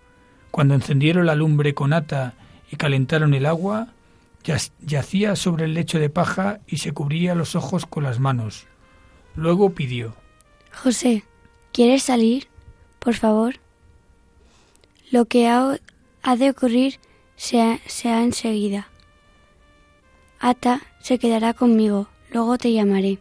Cuando 0.50 0.74
encendieron 0.74 1.26
la 1.26 1.34
lumbre 1.36 1.74
con 1.74 1.92
ata 1.92 2.34
y 2.70 2.76
calentaron 2.76 3.34
el 3.34 3.46
agua, 3.46 3.88
yacía 4.80 5.36
sobre 5.36 5.66
el 5.66 5.74
lecho 5.74 5.98
de 5.98 6.10
paja 6.10 6.60
y 6.66 6.78
se 6.78 6.92
cubría 6.92 7.34
los 7.34 7.54
ojos 7.54 7.86
con 7.86 8.02
las 8.02 8.18
manos. 8.18 8.66
Luego 9.36 9.70
pidió 9.70 10.14
José, 10.82 11.24
¿quieres 11.72 12.02
salir? 12.02 12.48
Por 12.98 13.14
favor. 13.14 13.56
Lo 15.10 15.26
que 15.26 15.48
ha, 15.48 15.78
ha 16.22 16.36
de 16.36 16.50
ocurrir 16.50 16.98
se, 17.36 17.60
ha 17.60 18.22
enseguida. 18.22 18.88
Ata 20.40 20.82
se 21.00 21.18
quedará 21.18 21.54
conmigo, 21.54 22.08
luego 22.32 22.58
te 22.58 22.72
llamaré. 22.72 23.18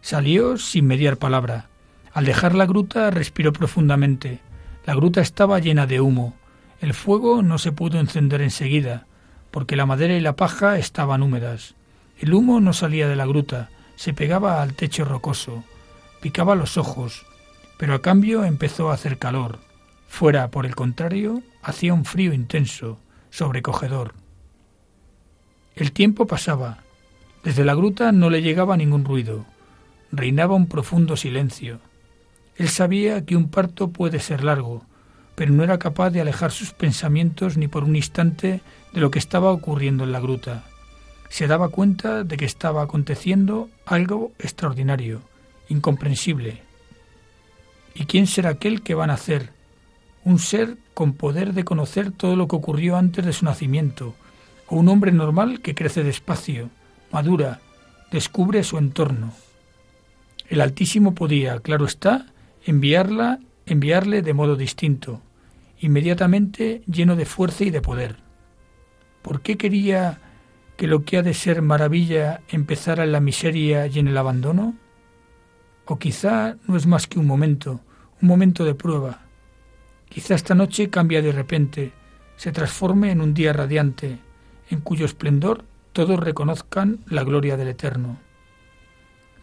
Salió 0.00 0.58
sin 0.58 0.86
mediar 0.86 1.16
palabra. 1.16 1.68
Al 2.14 2.26
dejar 2.26 2.54
la 2.54 2.66
gruta 2.66 3.10
respiró 3.10 3.52
profundamente. 3.52 4.40
La 4.84 4.94
gruta 4.94 5.20
estaba 5.20 5.58
llena 5.58 5.86
de 5.86 6.00
humo. 6.00 6.34
El 6.80 6.94
fuego 6.94 7.42
no 7.42 7.58
se 7.58 7.72
pudo 7.72 7.98
encender 8.00 8.42
enseguida, 8.42 9.06
porque 9.50 9.76
la 9.76 9.86
madera 9.86 10.14
y 10.14 10.20
la 10.20 10.36
paja 10.36 10.78
estaban 10.78 11.22
húmedas. 11.22 11.74
El 12.18 12.34
humo 12.34 12.60
no 12.60 12.72
salía 12.72 13.08
de 13.08 13.16
la 13.16 13.26
gruta, 13.26 13.70
se 13.96 14.12
pegaba 14.12 14.62
al 14.62 14.74
techo 14.74 15.04
rocoso, 15.04 15.64
picaba 16.20 16.54
los 16.54 16.76
ojos, 16.76 17.24
pero 17.78 17.94
a 17.94 18.02
cambio 18.02 18.44
empezó 18.44 18.90
a 18.90 18.94
hacer 18.94 19.18
calor. 19.18 19.60
Fuera, 20.08 20.50
por 20.50 20.66
el 20.66 20.74
contrario, 20.74 21.42
hacía 21.62 21.94
un 21.94 22.04
frío 22.04 22.32
intenso, 22.32 22.98
sobrecogedor. 23.30 24.14
El 25.74 25.92
tiempo 25.92 26.26
pasaba. 26.26 26.78
Desde 27.42 27.64
la 27.64 27.74
gruta 27.74 28.12
no 28.12 28.28
le 28.28 28.42
llegaba 28.42 28.76
ningún 28.76 29.04
ruido. 29.04 29.46
Reinaba 30.10 30.54
un 30.54 30.66
profundo 30.66 31.16
silencio. 31.16 31.80
Él 32.56 32.68
sabía 32.68 33.24
que 33.24 33.36
un 33.36 33.48
parto 33.48 33.88
puede 33.88 34.20
ser 34.20 34.44
largo, 34.44 34.84
pero 35.34 35.52
no 35.52 35.64
era 35.64 35.78
capaz 35.78 36.10
de 36.10 36.20
alejar 36.20 36.50
sus 36.50 36.72
pensamientos 36.72 37.56
ni 37.56 37.68
por 37.68 37.84
un 37.84 37.96
instante 37.96 38.60
de 38.92 39.00
lo 39.00 39.10
que 39.10 39.18
estaba 39.18 39.50
ocurriendo 39.50 40.04
en 40.04 40.12
la 40.12 40.20
gruta. 40.20 40.64
Se 41.28 41.46
daba 41.46 41.70
cuenta 41.70 42.24
de 42.24 42.36
que 42.36 42.44
estaba 42.44 42.82
aconteciendo 42.82 43.70
algo 43.86 44.32
extraordinario, 44.38 45.22
incomprensible. 45.68 46.62
¿Y 47.94 48.04
quién 48.04 48.26
será 48.26 48.50
aquel 48.50 48.82
que 48.82 48.94
va 48.94 49.04
a 49.04 49.08
nacer? 49.08 49.50
un 50.24 50.38
ser 50.38 50.76
con 50.94 51.14
poder 51.14 51.52
de 51.52 51.64
conocer 51.64 52.12
todo 52.12 52.36
lo 52.36 52.46
que 52.46 52.56
ocurrió 52.56 52.96
antes 52.96 53.24
de 53.24 53.32
su 53.32 53.44
nacimiento, 53.44 54.14
o 54.68 54.76
un 54.76 54.88
hombre 54.88 55.12
normal 55.12 55.60
que 55.60 55.74
crece 55.74 56.04
despacio, 56.04 56.70
madura, 57.10 57.60
descubre 58.10 58.62
su 58.62 58.78
entorno. 58.78 59.32
El 60.48 60.60
Altísimo 60.60 61.14
podía, 61.14 61.58
claro 61.60 61.86
está, 61.86 62.26
enviarla, 62.64 63.40
enviarle 63.66 64.22
de 64.22 64.34
modo 64.34 64.56
distinto, 64.56 65.20
inmediatamente 65.80 66.82
lleno 66.86 67.16
de 67.16 67.24
fuerza 67.24 67.64
y 67.64 67.70
de 67.70 67.82
poder. 67.82 68.16
¿Por 69.22 69.40
qué 69.40 69.56
quería 69.56 70.20
que 70.76 70.86
lo 70.86 71.04
que 71.04 71.18
ha 71.18 71.22
de 71.22 71.34
ser 71.34 71.62
maravilla 71.62 72.40
empezara 72.48 73.04
en 73.04 73.12
la 73.12 73.20
miseria 73.20 73.86
y 73.86 73.98
en 73.98 74.08
el 74.08 74.16
abandono? 74.16 74.74
O 75.84 75.98
quizá 75.98 76.56
no 76.66 76.76
es 76.76 76.86
más 76.86 77.06
que 77.06 77.18
un 77.18 77.26
momento, 77.26 77.80
un 78.20 78.28
momento 78.28 78.64
de 78.64 78.74
prueba, 78.74 79.22
Quizá 80.12 80.34
esta 80.34 80.54
noche 80.54 80.90
cambia 80.90 81.22
de 81.22 81.32
repente, 81.32 81.90
se 82.36 82.52
transforme 82.52 83.12
en 83.12 83.22
un 83.22 83.32
día 83.32 83.54
radiante, 83.54 84.18
en 84.68 84.80
cuyo 84.82 85.06
esplendor 85.06 85.64
todos 85.94 86.20
reconozcan 86.20 86.98
la 87.06 87.24
gloria 87.24 87.56
del 87.56 87.68
Eterno. 87.68 88.18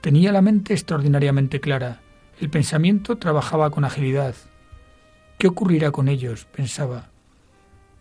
Tenía 0.02 0.32
la 0.32 0.44
mente 0.44 0.74
extraordinariamente 0.74 1.60
clara, 1.60 2.02
el 2.40 2.50
pensamiento 2.50 3.18
trabajaba 3.18 3.70
con 3.70 3.84
agilidad. 3.84 4.34
¿Qué 5.38 5.48
ocurrirá 5.48 5.92
con 5.92 6.08
ellos? 6.08 6.46
pensaba. 6.46 7.10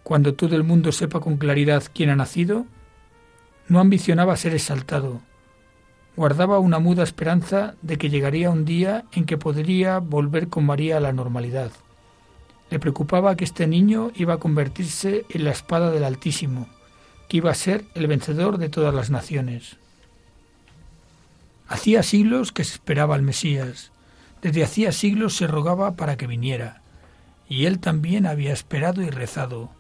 Cuando 0.05 0.35
todo 0.35 0.55
el 0.55 0.64
mundo 0.64 0.92
sepa 0.92 1.20
con 1.20 1.38
claridad 1.38 1.83
quién 1.92 2.11
ha 2.11 2.16
nacido, 2.16 2.66
no 3.66 3.81
ambicionaba 3.81 4.37
ser 4.37 4.55
exaltado. 4.55 5.20
Guardaba 6.16 6.59
una 6.61 6.79
muda 6.79 7.03
esperanza 7.03 7.74
de 7.83 7.98
que 7.98 8.11
llegaría 8.11 8.51
un 8.51 8.64
día 8.64 9.05
en 9.12 9.24
que 9.24 9.38
podría 9.38 9.98
volver 9.98 10.48
con 10.48 10.64
María 10.64 10.96
a 10.96 11.01
la 11.01 11.12
normalidad. 11.12 11.70
Le 12.70 12.79
preocupaba 12.79 13.37
que 13.37 13.44
este 13.44 13.66
niño 13.66 14.12
iba 14.14 14.35
a 14.35 14.38
convertirse 14.38 15.27
en 15.31 15.44
la 15.44 15.51
espada 15.51 15.90
del 15.90 16.05
Altísimo, 16.05 16.68
que 17.29 17.38
iba 17.38 17.51
a 17.51 17.55
ser 17.55 17.85
el 17.94 18.07
vencedor 18.07 18.59
de 18.59 18.68
todas 18.68 18.94
las 18.94 19.11
naciones. 19.11 19.77
Hacía 21.66 22.03
siglos 22.03 22.53
que 22.53 22.64
se 22.64 22.74
esperaba 22.74 23.14
al 23.14 23.22
Mesías, 23.22 23.92
desde 24.42 24.64
hacía 24.64 24.92
siglos 24.92 25.37
se 25.37 25.46
rogaba 25.46 25.96
para 25.96 26.16
que 26.16 26.27
viniera, 26.27 26.83
y 27.48 27.66
él 27.66 27.79
también 27.79 28.27
había 28.27 28.53
esperado 28.53 29.03
y 29.03 29.11
rezado. 29.11 29.70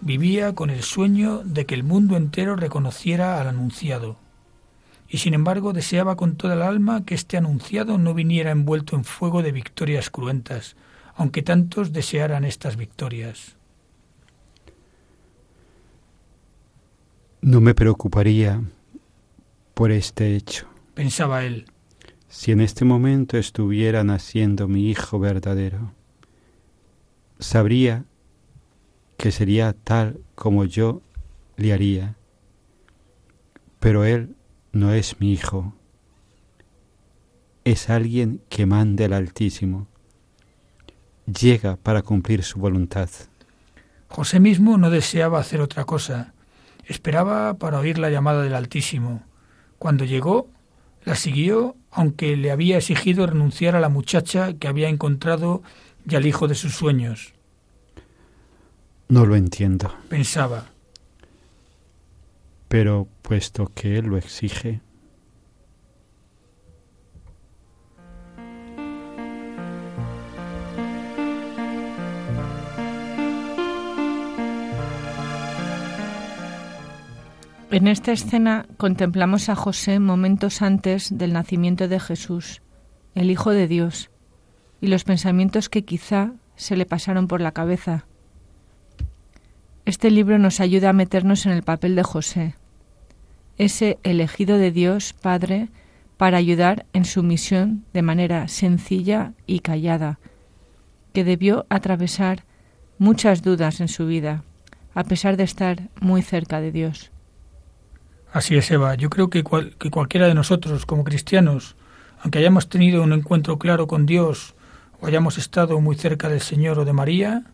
Vivía 0.00 0.54
con 0.54 0.70
el 0.70 0.82
sueño 0.82 1.42
de 1.44 1.64
que 1.64 1.74
el 1.74 1.82
mundo 1.82 2.16
entero 2.16 2.56
reconociera 2.56 3.40
al 3.40 3.48
anunciado. 3.48 4.16
Y 5.08 5.18
sin 5.18 5.34
embargo 5.34 5.72
deseaba 5.72 6.16
con 6.16 6.36
toda 6.36 6.54
el 6.54 6.62
alma 6.62 7.04
que 7.04 7.14
este 7.14 7.36
anunciado 7.36 7.96
no 7.96 8.12
viniera 8.12 8.50
envuelto 8.50 8.96
en 8.96 9.04
fuego 9.04 9.42
de 9.42 9.52
victorias 9.52 10.10
cruentas, 10.10 10.76
aunque 11.14 11.42
tantos 11.42 11.92
desearan 11.92 12.44
estas 12.44 12.76
victorias. 12.76 13.56
No 17.40 17.60
me 17.60 17.74
preocuparía 17.74 18.60
por 19.74 19.92
este 19.92 20.34
hecho, 20.34 20.66
pensaba 20.94 21.44
él, 21.44 21.66
si 22.28 22.52
en 22.52 22.60
este 22.60 22.84
momento 22.84 23.38
estuviera 23.38 24.04
naciendo 24.04 24.68
mi 24.68 24.90
hijo 24.90 25.18
verdadero. 25.18 25.92
Sabría 27.38 28.04
que 29.16 29.32
sería 29.32 29.72
tal 29.72 30.20
como 30.34 30.64
yo 30.64 31.02
le 31.56 31.72
haría, 31.72 32.16
pero 33.80 34.04
él 34.04 34.34
no 34.72 34.92
es 34.92 35.20
mi 35.20 35.32
hijo, 35.32 35.74
es 37.64 37.90
alguien 37.90 38.40
que 38.48 38.66
mande 38.66 39.06
el 39.06 39.12
Altísimo 39.12 39.88
llega 41.26 41.76
para 41.76 42.02
cumplir 42.02 42.44
su 42.44 42.58
voluntad. 42.58 43.08
José 44.08 44.38
mismo 44.38 44.78
no 44.78 44.90
deseaba 44.90 45.40
hacer 45.40 45.60
otra 45.60 45.84
cosa. 45.84 46.32
Esperaba 46.84 47.54
para 47.54 47.80
oír 47.80 47.98
la 47.98 48.10
llamada 48.10 48.42
del 48.42 48.54
Altísimo. 48.54 49.22
Cuando 49.78 50.04
llegó, 50.04 50.48
la 51.04 51.16
siguió, 51.16 51.76
aunque 51.96 52.36
le 52.36 52.50
había 52.50 52.76
exigido 52.76 53.26
renunciar 53.26 53.74
a 53.74 53.80
la 53.80 53.88
muchacha 53.88 54.52
que 54.52 54.68
había 54.68 54.90
encontrado 54.90 55.62
y 56.06 56.14
al 56.14 56.26
hijo 56.26 56.46
de 56.46 56.54
sus 56.54 56.74
sueños. 56.74 57.32
No 59.08 59.24
lo 59.24 59.34
entiendo. 59.34 59.94
Pensaba. 60.10 60.66
Pero 62.68 63.08
puesto 63.22 63.72
que 63.74 63.96
él 63.96 64.06
lo 64.06 64.18
exige, 64.18 64.82
En 77.76 77.88
esta 77.88 78.12
escena 78.12 78.64
contemplamos 78.78 79.50
a 79.50 79.54
José 79.54 80.00
momentos 80.00 80.62
antes 80.62 81.18
del 81.18 81.34
nacimiento 81.34 81.88
de 81.88 82.00
Jesús, 82.00 82.62
el 83.14 83.30
Hijo 83.30 83.50
de 83.50 83.68
Dios, 83.68 84.08
y 84.80 84.86
los 84.86 85.04
pensamientos 85.04 85.68
que 85.68 85.84
quizá 85.84 86.32
se 86.54 86.74
le 86.74 86.86
pasaron 86.86 87.28
por 87.28 87.42
la 87.42 87.52
cabeza. 87.52 88.06
Este 89.84 90.10
libro 90.10 90.38
nos 90.38 90.60
ayuda 90.60 90.88
a 90.88 90.94
meternos 90.94 91.44
en 91.44 91.52
el 91.52 91.62
papel 91.62 91.96
de 91.96 92.02
José, 92.02 92.54
ese 93.58 93.98
elegido 94.04 94.56
de 94.56 94.70
Dios 94.70 95.12
Padre 95.12 95.68
para 96.16 96.38
ayudar 96.38 96.86
en 96.94 97.04
su 97.04 97.22
misión 97.22 97.84
de 97.92 98.00
manera 98.00 98.48
sencilla 98.48 99.34
y 99.46 99.58
callada, 99.58 100.18
que 101.12 101.24
debió 101.24 101.66
atravesar 101.68 102.46
muchas 102.96 103.42
dudas 103.42 103.82
en 103.82 103.88
su 103.88 104.06
vida, 104.06 104.44
a 104.94 105.04
pesar 105.04 105.36
de 105.36 105.44
estar 105.44 105.90
muy 106.00 106.22
cerca 106.22 106.62
de 106.62 106.72
Dios. 106.72 107.12
Así 108.36 108.54
es, 108.54 108.70
Eva. 108.70 108.94
Yo 108.96 109.08
creo 109.08 109.30
que, 109.30 109.42
que 109.78 109.90
cualquiera 109.90 110.26
de 110.26 110.34
nosotros, 110.34 110.84
como 110.84 111.04
cristianos, 111.04 111.74
aunque 112.20 112.38
hayamos 112.38 112.68
tenido 112.68 113.02
un 113.02 113.14
encuentro 113.14 113.58
claro 113.58 113.86
con 113.86 114.04
Dios 114.04 114.54
o 115.00 115.06
hayamos 115.06 115.38
estado 115.38 115.80
muy 115.80 115.96
cerca 115.96 116.28
del 116.28 116.42
Señor 116.42 116.78
o 116.78 116.84
de 116.84 116.92
María, 116.92 117.44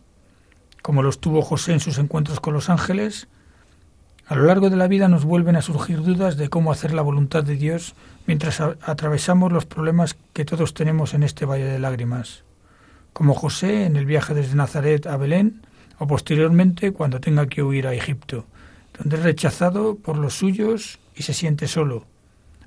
como 0.81 1.01
los 1.01 1.21
tuvo 1.21 1.41
José 1.41 1.71
en 1.71 1.79
sus 1.79 1.99
encuentros 1.99 2.41
con 2.41 2.53
los 2.53 2.69
ángeles, 2.69 3.29
a 4.27 4.35
lo 4.35 4.43
largo 4.43 4.69
de 4.69 4.75
la 4.75 4.89
vida 4.89 5.07
nos 5.07 5.23
vuelven 5.23 5.55
a 5.55 5.61
surgir 5.61 6.01
dudas 6.01 6.35
de 6.35 6.49
cómo 6.49 6.69
hacer 6.69 6.93
la 6.93 7.01
voluntad 7.01 7.45
de 7.45 7.55
Dios 7.55 7.95
mientras 8.27 8.59
atravesamos 8.59 9.53
los 9.53 9.65
problemas 9.65 10.17
que 10.33 10.43
todos 10.43 10.73
tenemos 10.73 11.13
en 11.13 11.23
este 11.23 11.45
valle 11.45 11.63
de 11.63 11.79
lágrimas, 11.79 12.43
como 13.13 13.35
José 13.35 13.85
en 13.85 13.95
el 13.95 14.05
viaje 14.05 14.33
desde 14.33 14.55
Nazaret 14.55 15.07
a 15.07 15.15
Belén 15.15 15.61
o 15.97 16.07
posteriormente 16.07 16.91
cuando 16.91 17.21
tenga 17.21 17.47
que 17.47 17.63
huir 17.63 17.87
a 17.87 17.93
Egipto 17.93 18.47
donde 18.97 19.17
es 19.17 19.23
rechazado 19.23 19.95
por 19.95 20.17
los 20.17 20.35
suyos 20.35 20.99
y 21.15 21.23
se 21.23 21.33
siente 21.33 21.67
solo, 21.67 22.05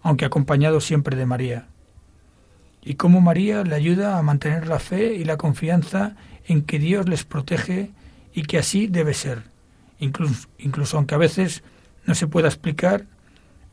aunque 0.03 0.25
acompañado 0.25 0.81
siempre 0.81 1.17
de 1.17 1.27
María. 1.27 1.69
Y 2.83 2.95
cómo 2.95 3.21
María 3.21 3.65
le 3.65 3.75
ayuda 3.75 4.19
a 4.19 4.23
mantener 4.23 4.69
la 4.69 4.79
fe 4.79 5.15
y 5.15 5.25
la 5.25 5.37
confianza 5.37 6.17
en 6.47 6.63
que 6.63 6.79
Dios 6.79 7.09
les 7.09 7.25
protege 7.25 7.91
y 8.33 8.43
que 8.43 8.59
así 8.59 8.87
debe 8.87 9.15
ser, 9.15 9.43
incluso, 9.99 10.49
incluso 10.59 10.97
aunque 10.97 11.15
a 11.15 11.19
veces 11.19 11.63
no 12.05 12.15
se 12.15 12.27
pueda 12.27 12.49
explicar 12.49 13.07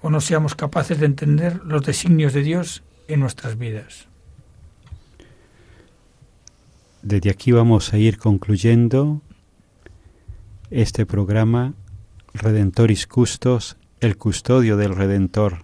o 0.01 0.09
no 0.09 0.19
seamos 0.21 0.55
capaces 0.55 0.99
de 0.99 1.05
entender 1.05 1.61
los 1.63 1.83
designios 1.83 2.33
de 2.33 2.41
Dios 2.41 2.83
en 3.07 3.19
nuestras 3.19 3.57
vidas. 3.57 4.07
Desde 7.01 7.29
aquí 7.29 7.51
vamos 7.51 7.93
a 7.93 7.97
ir 7.97 8.17
concluyendo 8.17 9.21
este 10.71 11.05
programa 11.05 11.73
Redentoris 12.35 13.05
Custos, 13.05 13.77
el 13.99 14.17
custodio 14.17 14.75
del 14.75 14.95
Redentor. 14.95 15.59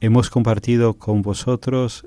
Hemos 0.00 0.28
compartido 0.28 0.94
con 0.94 1.22
vosotros 1.22 2.04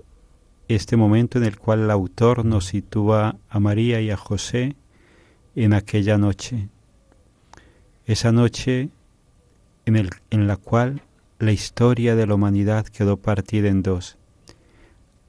este 0.67 0.97
momento 0.97 1.37
en 1.37 1.45
el 1.45 1.57
cual 1.57 1.83
el 1.83 1.89
autor 1.89 2.43
nos 2.43 2.65
sitúa 2.65 3.37
a 3.47 3.59
María 3.61 4.01
y 4.01 4.11
a 4.11 4.17
José 4.17 4.75
en 5.55 5.73
aquella 5.73 6.17
noche. 6.17 6.67
Esa 8.05 8.33
noche 8.33 8.89
en, 9.85 10.09
en 10.29 10.47
la 10.47 10.57
cual 10.57 11.01
la 11.39 11.53
historia 11.53 12.17
de 12.17 12.27
la 12.27 12.35
humanidad 12.35 12.85
quedó 12.87 13.15
partida 13.15 13.69
en 13.69 13.83
dos, 13.83 14.17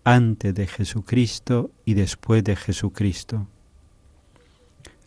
antes 0.03 0.53
de 0.53 0.67
Jesucristo 0.67 1.71
y 1.85 1.95
después 1.95 2.43
de 2.43 2.57
Jesucristo. 2.57 3.47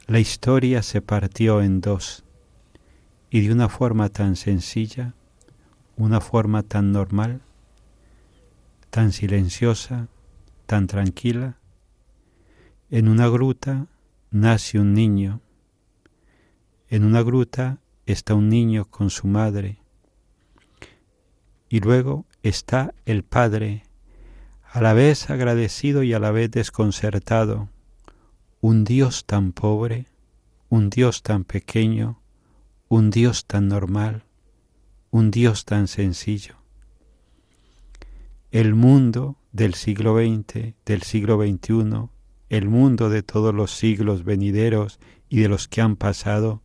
La 0.05 0.19
historia 0.19 0.83
se 0.83 1.01
partió 1.01 1.61
en 1.61 1.79
dos 1.79 2.25
y 3.29 3.39
de 3.47 3.53
una 3.53 3.69
forma 3.69 4.09
tan 4.09 4.35
sencilla, 4.35 5.13
una 5.95 6.19
forma 6.19 6.61
tan 6.61 6.91
normal, 6.91 7.41
tan 8.89 9.13
silenciosa, 9.13 10.09
tan 10.65 10.87
tranquila. 10.87 11.57
En 12.89 13.07
una 13.07 13.29
gruta 13.29 13.87
nace 14.29 14.77
un 14.77 14.93
niño. 14.93 15.39
En 16.89 17.05
una 17.05 17.23
gruta 17.23 17.79
está 18.05 18.33
un 18.33 18.49
niño 18.49 18.83
con 18.83 19.09
su 19.09 19.27
madre. 19.27 19.79
Y 21.69 21.79
luego 21.79 22.25
está 22.43 22.93
el 23.05 23.23
padre, 23.23 23.83
a 24.69 24.81
la 24.81 24.91
vez 24.91 25.29
agradecido 25.29 26.03
y 26.03 26.13
a 26.13 26.19
la 26.19 26.31
vez 26.31 26.51
desconcertado 26.51 27.69
un 28.63 28.85
Dios 28.85 29.25
tan 29.25 29.51
pobre, 29.51 30.05
un 30.69 30.89
Dios 30.89 31.21
tan 31.21 31.43
pequeño, 31.43 32.21
un 32.87 33.09
Dios 33.09 33.43
tan 33.45 33.67
normal, 33.67 34.23
un 35.11 35.31
Dios 35.31 35.65
tan 35.65 35.89
sencillo. 35.89 36.55
El 38.51 38.73
mundo 38.73 39.35
del 39.51 39.73
siglo 39.73 40.15
XX, 40.15 40.75
del 40.85 41.01
siglo 41.01 41.43
XXI, 41.43 42.07
el 42.47 42.69
mundo 42.69 43.09
de 43.09 43.21
todos 43.21 43.53
los 43.53 43.71
siglos 43.71 44.23
venideros 44.23 44.97
y 45.27 45.41
de 45.41 45.49
los 45.49 45.67
que 45.67 45.81
han 45.81 45.97
pasado, 45.97 46.61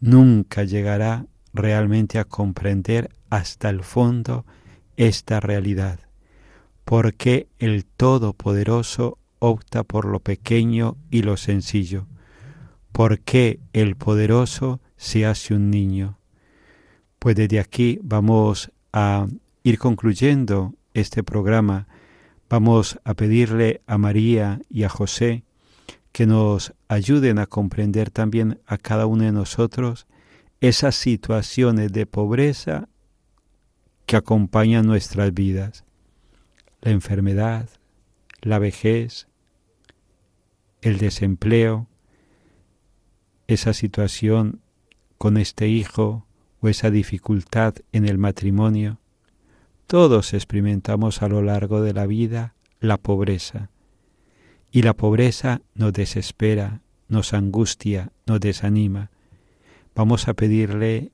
nunca 0.00 0.64
llegará 0.64 1.26
realmente 1.52 2.18
a 2.18 2.24
comprender 2.24 3.10
hasta 3.28 3.68
el 3.68 3.82
fondo 3.82 4.46
esta 4.96 5.40
realidad, 5.40 6.00
porque 6.86 7.50
el 7.58 7.84
Todopoderoso 7.84 9.18
opta 9.46 9.84
por 9.84 10.04
lo 10.04 10.20
pequeño 10.20 10.96
y 11.10 11.22
lo 11.22 11.36
sencillo. 11.36 12.06
¿Por 12.92 13.20
qué 13.20 13.60
el 13.72 13.96
poderoso 13.96 14.80
se 14.96 15.26
hace 15.26 15.54
un 15.54 15.70
niño? 15.70 16.18
Pues 17.18 17.36
desde 17.36 17.60
aquí 17.60 17.98
vamos 18.02 18.72
a 18.92 19.26
ir 19.62 19.78
concluyendo 19.78 20.74
este 20.94 21.22
programa. 21.22 21.88
Vamos 22.48 22.98
a 23.04 23.14
pedirle 23.14 23.82
a 23.86 23.98
María 23.98 24.60
y 24.70 24.84
a 24.84 24.88
José 24.88 25.44
que 26.12 26.26
nos 26.26 26.72
ayuden 26.88 27.38
a 27.38 27.46
comprender 27.46 28.10
también 28.10 28.60
a 28.66 28.78
cada 28.78 29.06
uno 29.06 29.24
de 29.24 29.32
nosotros 29.32 30.06
esas 30.60 30.94
situaciones 30.94 31.92
de 31.92 32.06
pobreza 32.06 32.88
que 34.06 34.16
acompañan 34.16 34.86
nuestras 34.86 35.34
vidas. 35.34 35.84
La 36.80 36.92
enfermedad, 36.92 37.68
la 38.40 38.58
vejez, 38.58 39.28
el 40.82 40.98
desempleo, 40.98 41.86
esa 43.46 43.72
situación 43.72 44.60
con 45.18 45.36
este 45.36 45.68
hijo 45.68 46.26
o 46.60 46.68
esa 46.68 46.90
dificultad 46.90 47.74
en 47.92 48.06
el 48.06 48.18
matrimonio. 48.18 48.98
Todos 49.86 50.34
experimentamos 50.34 51.22
a 51.22 51.28
lo 51.28 51.42
largo 51.42 51.80
de 51.80 51.92
la 51.92 52.06
vida 52.06 52.54
la 52.80 52.96
pobreza. 52.96 53.70
Y 54.70 54.82
la 54.82 54.94
pobreza 54.94 55.62
nos 55.74 55.92
desespera, 55.92 56.82
nos 57.08 57.32
angustia, 57.32 58.12
nos 58.26 58.40
desanima. 58.40 59.10
Vamos 59.94 60.28
a 60.28 60.34
pedirle 60.34 61.12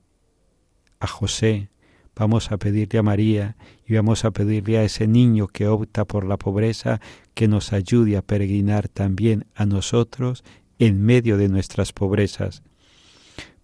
a 0.99 1.07
José, 1.07 1.69
vamos 2.15 2.51
a 2.51 2.57
pedirle 2.57 2.99
a 2.99 3.03
María 3.03 3.55
y 3.85 3.95
vamos 3.95 4.25
a 4.25 4.31
pedirle 4.31 4.77
a 4.77 4.83
ese 4.83 5.07
niño 5.07 5.47
que 5.47 5.67
opta 5.67 6.05
por 6.05 6.25
la 6.25 6.37
pobreza 6.37 6.99
que 7.33 7.47
nos 7.47 7.73
ayude 7.73 8.17
a 8.17 8.21
peregrinar 8.21 8.87
también 8.87 9.45
a 9.55 9.65
nosotros 9.65 10.43
en 10.79 11.01
medio 11.01 11.37
de 11.37 11.49
nuestras 11.49 11.93
pobrezas. 11.93 12.63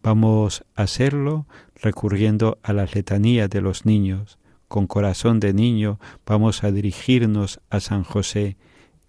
Vamos 0.02 0.64
a 0.76 0.84
hacerlo 0.84 1.46
recurriendo 1.76 2.58
a 2.64 2.74
las 2.74 2.96
letanías 2.96 3.50
de 3.50 3.62
los 3.62 3.86
niños. 3.86 4.40
Con 4.68 4.88
corazón 4.88 5.40
de 5.40 5.54
niño 5.54 6.00
vamos 6.26 6.64
a 6.64 6.72
dirigirnos 6.72 7.60
a 7.70 7.80
San 7.80 8.04
José, 8.04 8.56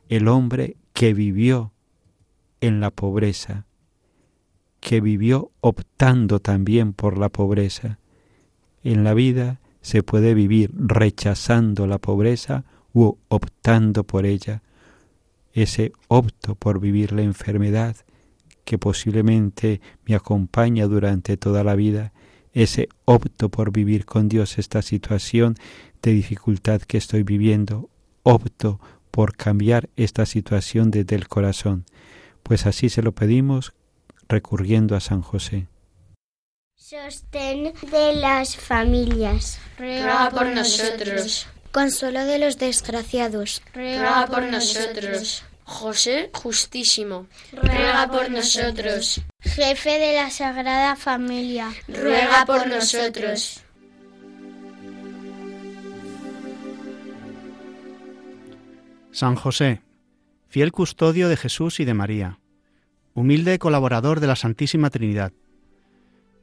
el 0.08 0.26
hombre 0.26 0.76
que 0.92 1.14
vivió 1.14 1.72
en 2.60 2.80
la 2.80 2.90
pobreza, 2.90 3.66
que 4.80 5.00
vivió 5.00 5.52
optando 5.60 6.40
también 6.40 6.92
por 6.92 7.18
la 7.18 7.28
pobreza, 7.28 7.99
en 8.82 9.04
la 9.04 9.14
vida 9.14 9.60
se 9.80 10.02
puede 10.02 10.34
vivir 10.34 10.70
rechazando 10.74 11.86
la 11.86 11.98
pobreza 11.98 12.64
u 12.92 13.16
optando 13.28 14.04
por 14.04 14.26
ella. 14.26 14.62
Ese 15.52 15.92
opto 16.08 16.54
por 16.54 16.80
vivir 16.80 17.12
la 17.12 17.22
enfermedad 17.22 17.96
que 18.64 18.78
posiblemente 18.78 19.80
me 20.06 20.14
acompaña 20.14 20.86
durante 20.86 21.36
toda 21.36 21.64
la 21.64 21.74
vida, 21.74 22.12
ese 22.52 22.88
opto 23.04 23.48
por 23.48 23.72
vivir 23.72 24.04
con 24.04 24.28
Dios 24.28 24.58
esta 24.58 24.82
situación 24.82 25.56
de 26.02 26.12
dificultad 26.12 26.82
que 26.82 26.98
estoy 26.98 27.22
viviendo, 27.22 27.90
opto 28.22 28.80
por 29.10 29.36
cambiar 29.36 29.88
esta 29.96 30.26
situación 30.26 30.90
desde 30.90 31.16
el 31.16 31.26
corazón, 31.26 31.84
pues 32.42 32.66
así 32.66 32.88
se 32.88 33.02
lo 33.02 33.12
pedimos 33.12 33.72
recurriendo 34.28 34.94
a 34.94 35.00
San 35.00 35.20
José. 35.20 35.66
Sostén 36.90 37.72
de 37.88 38.16
las 38.16 38.56
familias. 38.56 39.60
Ruega 39.78 40.28
por 40.30 40.46
nosotros. 40.46 41.46
Consuelo 41.70 42.24
de 42.24 42.40
los 42.40 42.58
desgraciados. 42.58 43.62
Ruega 43.72 44.26
por 44.26 44.42
nosotros. 44.42 45.44
José 45.62 46.30
Justísimo. 46.34 47.28
Ruega 47.52 48.08
por 48.10 48.28
nosotros. 48.28 49.20
Jefe 49.40 50.00
de 50.00 50.16
la 50.16 50.30
Sagrada 50.30 50.96
Familia. 50.96 51.72
Ruega 51.86 52.44
por 52.44 52.66
nosotros. 52.66 53.62
San 59.12 59.36
José, 59.36 59.80
fiel 60.48 60.72
custodio 60.72 61.28
de 61.28 61.36
Jesús 61.36 61.78
y 61.78 61.84
de 61.84 61.94
María, 61.94 62.40
humilde 63.14 63.60
colaborador 63.60 64.18
de 64.18 64.26
la 64.26 64.34
Santísima 64.34 64.90
Trinidad, 64.90 65.30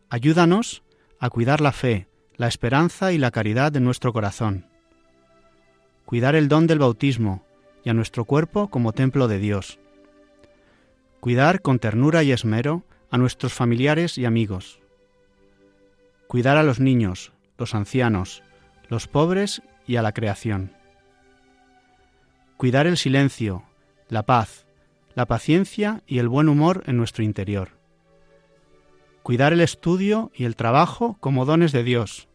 ayúdanos 0.09 0.83
a 1.19 1.29
cuidar 1.29 1.61
la 1.61 1.71
fe, 1.71 2.07
la 2.35 2.47
esperanza 2.47 3.11
y 3.11 3.17
la 3.17 3.31
caridad 3.31 3.71
de 3.71 3.79
nuestro 3.79 4.13
corazón, 4.13 4.65
cuidar 6.05 6.35
el 6.35 6.47
don 6.47 6.67
del 6.67 6.79
bautismo 6.79 7.43
y 7.83 7.89
a 7.89 7.93
nuestro 7.93 8.25
cuerpo 8.25 8.69
como 8.69 8.93
templo 8.93 9.27
de 9.27 9.39
Dios, 9.39 9.79
cuidar 11.19 11.61
con 11.61 11.79
ternura 11.79 12.23
y 12.23 12.31
esmero 12.31 12.83
a 13.09 13.17
nuestros 13.17 13.53
familiares 13.53 14.17
y 14.17 14.25
amigos, 14.25 14.79
cuidar 16.27 16.57
a 16.57 16.63
los 16.63 16.79
niños, 16.79 17.33
los 17.57 17.73
ancianos, 17.73 18.43
los 18.89 19.07
pobres 19.07 19.61
y 19.85 19.95
a 19.95 20.01
la 20.01 20.11
creación. 20.11 20.73
Cuidar 22.57 22.87
el 22.87 22.97
silencio, 22.97 23.63
la 24.09 24.23
paz, 24.23 24.65
la 25.15 25.25
paciencia 25.25 26.01
y 26.07 26.19
el 26.19 26.27
buen 26.27 26.49
humor 26.49 26.83
en 26.87 26.97
nuestro 26.97 27.23
interior. 27.23 27.76
Cuidar 29.27 29.51
el 29.51 29.59
estudio 29.59 30.31
y 30.33 30.45
el 30.45 30.55
trabajo 30.55 31.17
como 31.19 31.43
dones 31.43 31.73
de 31.73 31.83
Dios. 31.83 32.29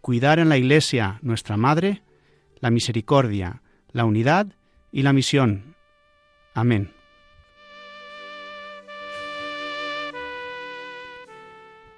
Cuidar 0.00 0.40
en 0.40 0.48
la 0.48 0.56
Iglesia, 0.56 1.20
nuestra 1.22 1.56
Madre, 1.56 2.02
la 2.58 2.72
misericordia, 2.72 3.62
la 3.92 4.04
unidad 4.04 4.48
y 4.90 5.02
la 5.02 5.12
misión. 5.12 5.76
Amén. 6.54 6.90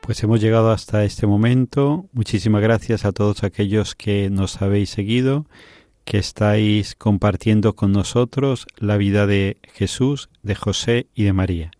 Pues 0.03 0.23
hemos 0.23 0.39
llegado 0.39 0.71
hasta 0.71 1.03
este 1.05 1.27
momento. 1.27 2.05
Muchísimas 2.13 2.61
gracias 2.61 3.07
a 3.07 3.13
todos 3.13 3.43
aquellos 3.43 3.95
que 3.95 4.29
nos 4.29 4.61
habéis 4.61 4.91
seguido 4.91 5.47
que 6.05 6.19
estáis 6.19 6.95
compartiendo 6.95 7.75
con 7.75 7.93
nosotros 7.93 8.67
la 8.77 8.99
vida 8.99 9.27
de 9.27 9.57
Jesús, 9.73 10.29
de 10.43 10.57
José 10.57 11.07
y 11.15 11.25
de 11.25 11.33
María. 11.33 11.71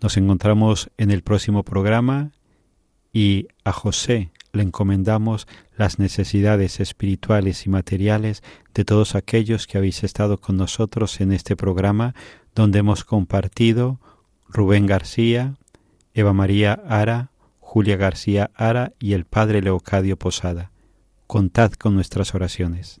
Nos 0.00 0.16
encontramos 0.16 0.90
en 0.96 1.10
el 1.10 1.22
próximo 1.22 1.64
programa 1.64 2.30
y 3.12 3.48
a 3.64 3.72
José 3.72 4.30
le 4.52 4.62
encomendamos 4.62 5.46
las 5.76 5.98
necesidades 5.98 6.80
espirituales 6.80 7.66
y 7.66 7.70
materiales 7.70 8.42
de 8.74 8.84
todos 8.84 9.14
aquellos 9.14 9.66
que 9.66 9.78
habéis 9.78 10.04
estado 10.04 10.40
con 10.40 10.56
nosotros 10.56 11.20
en 11.20 11.32
este 11.32 11.56
programa 11.56 12.14
donde 12.54 12.78
hemos 12.78 13.04
compartido 13.04 14.00
Rubén 14.48 14.86
García, 14.86 15.56
Eva 16.14 16.32
María 16.32 16.80
Ara, 16.88 17.30
Julia 17.60 17.96
García 17.96 18.50
Ara 18.54 18.92
y 18.98 19.12
el 19.12 19.24
Padre 19.24 19.62
Leocadio 19.62 20.16
Posada. 20.16 20.72
Contad 21.26 21.72
con 21.72 21.94
nuestras 21.94 22.34
oraciones. 22.34 23.00